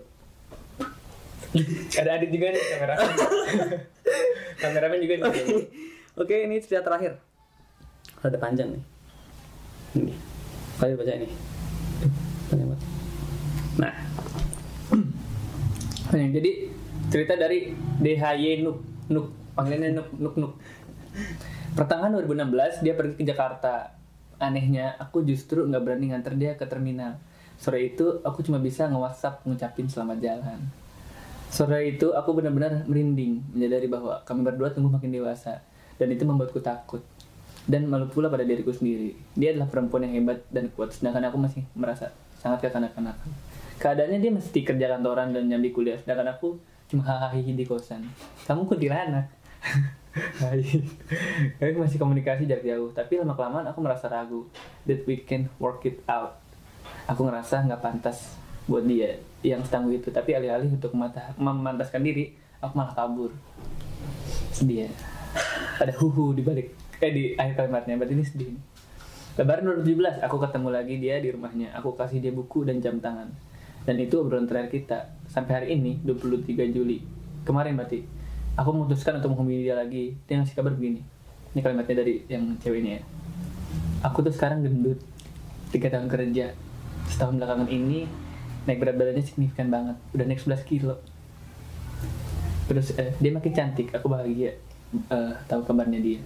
Ada 1.90 2.10
adit 2.14 2.30
juga 2.30 2.46
nih 2.48 2.62
kamera. 2.62 2.94
Kameramen 4.62 4.98
juga 5.00 5.14
nih. 5.18 5.32
Oke, 6.14 6.34
ini 6.44 6.58
cerita 6.58 6.82
terakhir. 6.82 7.18
Ada 8.22 8.38
panjang 8.40 8.74
nih. 8.74 8.84
Ini. 9.98 10.14
Kalian 10.78 10.96
baca 10.98 11.12
ini. 11.14 11.28
Panjang 12.50 12.68
banget. 12.72 12.82
Nah, 13.78 13.94
Nah, 16.08 16.24
jadi 16.32 16.72
cerita 17.12 17.36
dari 17.36 17.76
DHY 18.00 18.64
Nuk 18.64 18.80
Nuk 19.12 19.28
panggilannya 19.52 19.92
Nuk 19.92 20.08
Nuk 20.16 20.34
Nuk. 20.40 20.52
Pertengahan 21.76 22.16
2016 22.16 22.80
dia 22.80 22.96
pergi 22.96 23.14
ke 23.20 23.24
Jakarta. 23.28 23.92
Anehnya 24.40 24.96
aku 24.96 25.20
justru 25.26 25.68
nggak 25.68 25.82
berani 25.84 26.16
nganter 26.16 26.32
dia 26.40 26.56
ke 26.56 26.64
terminal. 26.64 27.20
Sore 27.60 27.92
itu 27.92 28.22
aku 28.24 28.40
cuma 28.40 28.56
bisa 28.62 28.88
nge-WhatsApp 28.88 29.44
ngucapin 29.44 29.90
selamat 29.90 30.18
jalan. 30.22 30.60
Sore 31.52 31.92
itu 31.92 32.14
aku 32.16 32.32
benar-benar 32.32 32.88
merinding 32.88 33.44
menyadari 33.52 33.90
bahwa 33.90 34.22
kami 34.24 34.46
berdua 34.46 34.72
tumbuh 34.72 34.94
makin 34.94 35.12
dewasa 35.12 35.60
dan 36.00 36.08
itu 36.08 36.24
membuatku 36.24 36.62
takut 36.64 37.02
dan 37.68 37.84
malu 37.84 38.08
pula 38.08 38.32
pada 38.32 38.48
diriku 38.48 38.72
sendiri. 38.72 39.12
Dia 39.36 39.52
adalah 39.52 39.68
perempuan 39.68 40.08
yang 40.08 40.24
hebat 40.24 40.40
dan 40.48 40.72
kuat 40.72 40.96
sedangkan 40.96 41.28
aku 41.28 41.36
masih 41.36 41.62
merasa 41.76 42.16
sangat 42.40 42.64
kekanak-kanakan. 42.64 43.30
Keadaannya 43.78 44.18
dia 44.18 44.32
mesti 44.32 44.64
kerja 44.64 44.96
kantoran 44.96 45.36
dan 45.36 45.44
nyambi 45.46 45.70
kuliah 45.70 46.00
sedangkan 46.00 46.32
aku 46.32 46.56
cuma 46.88 47.04
hahaha 47.04 47.36
di 47.36 47.64
kosan. 47.68 48.08
Kamu 48.48 48.64
kuntilanak. 48.64 49.28
Kami 51.60 51.76
masih 51.76 52.00
komunikasi 52.00 52.48
jarak 52.48 52.64
jauh, 52.64 52.90
tapi 52.90 53.20
lama 53.20 53.36
kelamaan 53.36 53.68
aku 53.70 53.84
merasa 53.84 54.08
ragu 54.08 54.48
that 54.88 55.04
we 55.04 55.20
can 55.20 55.46
work 55.60 55.84
it 55.84 56.00
out. 56.08 56.40
Aku 57.06 57.28
ngerasa 57.28 57.68
nggak 57.68 57.84
pantas 57.84 58.34
buat 58.64 58.82
dia 58.82 59.20
yang 59.44 59.62
setangguh 59.62 60.00
itu, 60.00 60.08
tapi 60.10 60.34
alih-alih 60.34 60.74
untuk 60.74 60.96
memantaskan 61.38 62.02
diri, 62.02 62.34
aku 62.58 62.72
malah 62.74 62.96
kabur. 62.96 63.30
Sedih 64.50 64.88
ya. 64.88 64.90
Ada 65.78 65.94
huhu 65.94 66.34
di 66.34 66.42
balik 66.42 66.87
eh 66.98 67.12
di 67.14 67.24
akhir 67.38 67.54
kalimatnya, 67.54 67.94
berarti 67.98 68.14
ini 68.14 68.24
sedih. 68.26 68.50
Lebaran 69.38 69.86
2017, 69.86 70.18
aku 70.18 70.36
ketemu 70.42 70.68
lagi 70.74 70.94
dia 70.98 71.16
di 71.22 71.30
rumahnya. 71.30 71.70
Aku 71.78 71.94
kasih 71.94 72.18
dia 72.18 72.34
buku 72.34 72.66
dan 72.66 72.82
jam 72.82 72.98
tangan. 72.98 73.30
Dan 73.86 73.96
itu 74.02 74.18
obrolan 74.18 74.50
terakhir 74.50 74.74
kita. 74.74 75.14
Sampai 75.30 75.62
hari 75.62 75.68
ini, 75.78 76.02
23 76.02 76.68
Juli. 76.74 77.00
Kemarin 77.46 77.78
berarti. 77.78 78.18
aku 78.58 78.74
memutuskan 78.74 79.22
untuk 79.22 79.30
menghubungi 79.32 79.70
dia 79.70 79.78
lagi 79.78 80.18
dia 80.26 80.42
ngasih 80.42 80.58
kabar 80.58 80.74
begini 80.74 81.06
ini 81.54 81.60
kalimatnya 81.62 82.02
dari 82.02 82.26
yang 82.26 82.58
cewek 82.58 82.82
ini 82.82 82.90
ya 82.98 83.00
aku 84.02 84.26
tuh 84.26 84.34
sekarang 84.34 84.66
gendut 84.66 84.98
tiga 85.70 85.94
tahun 85.94 86.10
kerja 86.10 86.58
setahun 87.06 87.38
belakangan 87.38 87.70
ini 87.70 88.10
naik 88.66 88.82
berat 88.82 88.98
badannya 88.98 89.22
signifikan 89.22 89.70
banget 89.70 89.96
udah 90.10 90.26
naik 90.26 90.42
11 90.42 90.66
kilo 90.66 90.98
terus 92.66 92.92
eh, 92.98 93.14
dia 93.22 93.30
makin 93.30 93.54
cantik 93.54 93.94
aku 93.94 94.10
bahagia 94.10 94.58
eh, 94.90 95.32
tahu 95.44 95.60
kabarnya 95.62 95.98
dia 95.98 96.20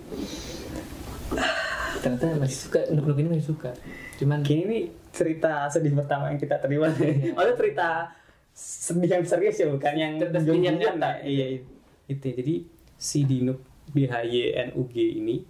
ternyata 1.98 2.35
masih 2.37 2.59
suka 2.66 2.81
untuk 2.90 3.14
ini 3.14 3.29
masih 3.31 3.46
suka 3.55 3.70
cuman 4.18 4.42
Kini 4.42 4.62
ini 4.64 4.79
cerita 5.12 5.68
sedih 5.68 5.92
pertama 5.92 6.33
yang 6.33 6.40
kita 6.40 6.57
terima. 6.57 6.88
Iya. 6.88 7.37
Oh, 7.37 7.44
itu 7.44 7.55
cerita 7.55 8.09
sedih 8.53 9.11
yang 9.12 9.25
serius 9.25 9.57
ya, 9.57 9.68
bukan 9.68 9.92
yang 9.92 10.12
sedih 10.16 10.57
yang 10.62 10.77
nyata. 10.79 11.20
Iya, 11.20 11.46
iya. 11.53 11.61
itu. 12.09 12.25
ya. 12.25 12.35
Jadi 12.40 12.55
si 12.96 13.18
Dinuk 13.22 13.61
DHYNUG 13.92 14.94
ini 14.94 15.44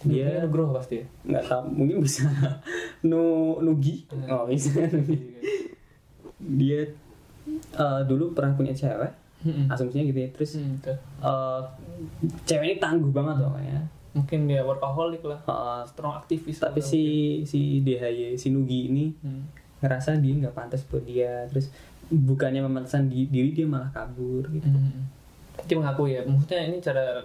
dia 0.00 0.32
Dia- 0.32 0.40
Nugroho 0.42 0.72
pasti 0.72 0.96
ya 0.96 1.06
nggak 1.28 1.44
tahu 1.44 1.62
mungkin 1.76 1.96
bisa 2.00 2.24
nu 3.08 3.20
nugi 3.60 4.08
Hmm. 4.08 4.32
oh 4.32 4.44
bisa 4.48 4.80
dia 6.40 6.80
eh, 7.52 8.00
dulu 8.08 8.32
pernah 8.32 8.56
punya 8.56 8.72
cewek 8.72 9.12
Mm-mm. 9.42 9.66
asumsinya 9.68 10.04
gitu 10.04 10.18
ya. 10.18 10.28
Terus 10.30 10.50
Hmm, 10.56 10.76
tuh. 10.78 10.96
eh, 11.20 11.60
cewek 12.42 12.64
ini 12.66 12.76
tangguh 12.76 13.10
banget 13.10 13.36
loh 13.38 13.56
ya 13.56 13.80
mungkin 14.10 14.44
dia 14.44 14.60
workaholic 14.60 15.22
lah. 15.22 15.38
Eh, 15.40 15.82
strong 15.86 16.14
aktivis 16.14 16.58
tapi 16.58 16.80
si 16.80 17.02
si 17.44 17.78
DHY 17.80 18.34
si 18.34 18.50
Nugi 18.50 18.86
ini 18.86 19.14
Hmm. 19.16 19.46
ngerasa 19.78 20.16
dia 20.16 20.34
nggak 20.36 20.52
pantas 20.52 20.82
buat 20.84 21.02
dia. 21.02 21.46
Terus 21.46 21.70
bukannya 22.06 22.60
memantaskan 22.60 23.06
di- 23.06 23.26
diri 23.26 23.54
dia 23.54 23.64
malah 23.64 23.88
kabur 23.88 24.44
gitu. 24.48 24.66
Hmm. 24.66 25.06
Dia 25.60 25.76
mengaku 25.76 26.04
ya, 26.06 26.20
maksudnya 26.22 26.66
ini 26.66 26.78
cara 26.78 27.22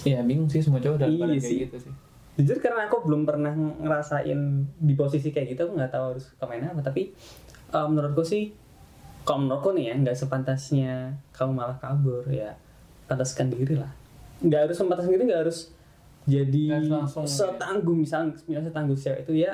Ya 0.00 0.20
bingung 0.20 0.46
sih 0.46 0.60
semua 0.60 0.78
cowok 0.78 0.96
udah 0.96 1.08
Iya 1.08 1.26
kayak 1.34 1.58
gitu 1.66 1.76
sih. 1.80 1.92
Jujur 2.36 2.62
karena 2.62 2.86
aku 2.86 3.02
belum 3.02 3.24
pernah 3.24 3.50
ngerasain 3.50 4.38
di 4.78 4.94
posisi 4.94 5.34
kayak 5.34 5.50
gitu 5.50 5.66
aku 5.66 5.72
nggak 5.74 5.90
tahu 5.90 6.04
harus 6.14 6.30
ke 6.30 6.44
mana 6.44 6.70
apa. 6.70 6.80
Tapi 6.84 7.10
eh, 7.68 7.86
menurutku 7.88 8.22
sih 8.22 8.54
kalau 9.28 9.44
menurutku 9.44 9.76
nih 9.76 9.92
ya 9.92 9.94
nggak 10.00 10.16
sepantasnya 10.16 11.12
kamu 11.36 11.52
malah 11.52 11.76
kabur 11.76 12.24
ya 12.32 12.56
pantaskan 13.04 13.52
diri 13.52 13.76
lah. 13.76 13.92
Nggak 14.40 14.60
harus 14.72 14.76
sepantaskan 14.80 15.12
diri 15.12 15.24
nggak 15.28 15.42
harus 15.44 15.58
jadi 16.24 16.80
langsung, 16.80 17.24
ya. 17.24 17.28
setangguh 17.28 17.92
misalnya 17.92 18.32
misalnya 18.48 18.72
setangguh 18.72 18.96
cewek 18.96 19.20
itu 19.28 19.44
ya. 19.44 19.52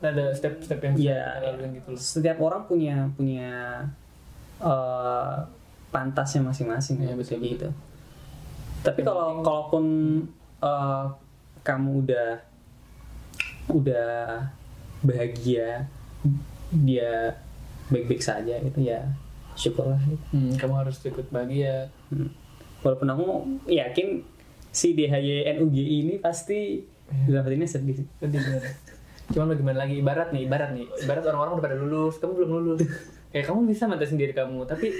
Nah, 0.00 0.08
Ada 0.08 0.32
step-step 0.32 0.80
yang 0.80 0.94
ya 0.96 1.20
laluin 1.44 1.76
gitu 1.76 1.92
loh. 1.92 2.00
setiap 2.00 2.40
orang 2.40 2.64
punya 2.64 3.04
punya 3.12 3.84
eh, 4.64 5.36
pantasnya 5.92 6.40
masing-masing 6.40 7.04
ya, 7.04 7.12
betul, 7.12 7.36
gitu. 7.44 7.68
Tapi 8.80 9.04
kalau 9.04 9.44
kalaupun 9.44 9.84
eh, 10.64 11.04
kamu 11.60 11.90
udah 12.08 12.28
udah 13.68 14.48
bahagia 15.04 15.84
dia 16.72 17.36
baik-baik 17.90 18.22
saja 18.22 18.54
gitu 18.56 18.80
ya. 18.80 19.02
Syukurlah 19.52 20.00
gitu. 20.00 20.24
hmm, 20.32 20.56
Kamu 20.56 20.74
harus 20.78 20.96
ikut 21.02 21.26
bahagia. 21.28 21.90
Hmm. 22.08 22.30
walaupun 22.80 23.12
aku 23.12 23.24
yakin 23.68 24.24
si 24.72 24.96
DHYNUG 24.96 25.76
ini 25.76 26.14
pasti 26.16 26.80
dalam 27.28 27.44
hatinya 27.44 27.68
sedih 27.68 28.00
Sedih 28.16 28.40
Cuman 29.30 29.52
bagaimana 29.52 29.86
lagi, 29.86 30.00
ibarat 30.00 30.34
nih, 30.34 30.42
ibarat 30.48 30.74
nih. 30.74 30.90
Ibarat 31.06 31.22
orang-orang 31.22 31.52
udah 31.54 31.64
pada 31.64 31.76
lulus, 31.78 32.18
kamu 32.18 32.32
belum 32.34 32.50
lulus. 32.50 32.80
Kayak 33.30 33.46
kamu 33.46 33.70
bisa 33.70 33.86
mantasin 33.86 34.18
diri 34.18 34.34
kamu, 34.34 34.66
tapi 34.66 34.90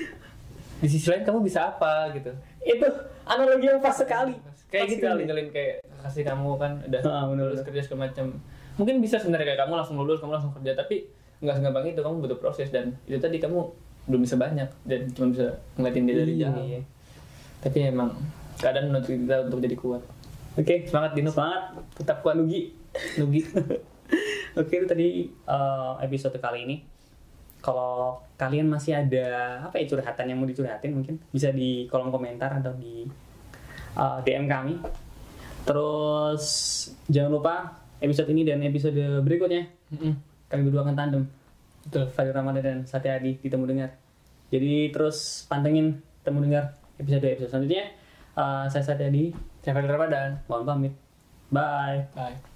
di 0.78 0.86
sisi 0.86 1.10
lain 1.10 1.26
kamu 1.26 1.42
bisa 1.42 1.66
apa 1.66 2.14
gitu? 2.14 2.30
Itu 2.62 2.86
analogi 3.26 3.66
yang 3.66 3.82
pas 3.82 3.96
sekali. 3.96 4.38
Kayak 4.70 4.86
Pas 4.86 4.90
gitu 4.94 5.02
sekali. 5.02 5.50
kayak 5.50 5.74
kasih 5.82 6.22
kamu 6.22 6.50
kan 6.56 6.72
udah 6.86 7.00
Ah, 7.02 7.26
lulus 7.26 7.60
kerja 7.60 7.82
segala 7.82 8.06
macam 8.06 8.38
mungkin 8.78 9.02
bisa 9.02 9.18
sebenarnya 9.18 9.52
kayak 9.52 9.60
kamu 9.66 9.72
langsung 9.76 9.96
lulus 9.98 10.22
kamu 10.22 10.32
langsung 10.38 10.54
kerja 10.56 10.72
tapi 10.72 11.10
nggak 11.40 11.56
segampang 11.56 11.88
itu 11.88 12.00
kamu 12.04 12.16
butuh 12.24 12.38
proses 12.38 12.68
dan 12.68 12.92
itu 13.08 13.16
tadi 13.16 13.40
kamu 13.40 13.64
belum 14.08 14.20
bisa 14.24 14.36
banyak 14.36 14.68
dan 14.84 15.00
cuma 15.12 15.32
bisa 15.32 15.46
ngeliatin 15.76 16.04
dia 16.08 16.16
dari 16.16 16.32
Iya, 16.36 16.42
jauh 16.48 16.64
iya. 16.64 16.80
tapi 17.64 17.78
emang 17.88 18.10
keadaan 18.60 18.92
menuntut 18.92 19.12
kita 19.12 19.36
untuk 19.48 19.60
jadi 19.64 19.76
kuat 19.76 20.02
oke 20.56 20.74
semangat 20.84 21.10
Dino 21.16 21.30
semangat 21.32 21.80
tetap 21.96 22.20
kuat 22.20 22.36
Nugi 22.36 22.76
Nugi 23.16 23.40
Oke 24.58 24.82
itu 24.82 24.86
tadi 24.86 25.30
eh, 25.30 25.92
episode 26.02 26.34
kali 26.42 26.66
ini. 26.66 26.76
Kalau 27.60 28.24
kalian 28.40 28.66
masih 28.66 28.96
ada 28.96 29.60
apa 29.68 29.76
ya 29.78 29.84
curhatan 29.86 30.26
yang 30.32 30.40
mau 30.40 30.48
dicurhatin 30.48 30.96
mungkin 30.96 31.20
bisa 31.28 31.52
di 31.52 31.84
kolom 31.86 32.10
komentar 32.10 32.58
atau 32.58 32.74
di 32.74 33.06
eh, 33.94 34.18
DM 34.26 34.50
kami. 34.50 34.74
Terus 35.62 36.44
jangan 37.06 37.30
lupa 37.30 37.54
episode 38.00 38.32
ini 38.32 38.42
dan 38.42 38.64
episode 38.64 39.22
berikutnya. 39.22 39.70
Kami 40.50 40.68
berdua 40.68 40.82
akan 40.84 40.96
tandem. 40.98 41.24
betul 41.80 42.04
Fadil 42.12 42.36
Ramadan 42.36 42.60
dan 42.60 42.78
Satya 42.84 43.16
Adi 43.16 43.40
di 43.40 43.48
Temu 43.48 43.64
Dengar. 43.64 43.96
Jadi 44.52 44.92
terus 44.92 45.48
pantengin 45.48 46.02
Temu 46.20 46.44
Dengar 46.44 46.76
episode-episode 47.00 47.48
selanjutnya. 47.48 47.88
Eh, 48.36 48.64
saya 48.68 48.84
Satya 48.84 49.08
Adi, 49.08 49.32
saya 49.64 49.72
Fadil 49.72 49.88
Ramadan 49.88 50.44
mohon 50.44 50.68
pamit. 50.68 50.92
Bye. 51.48 52.04
bye 52.12 52.49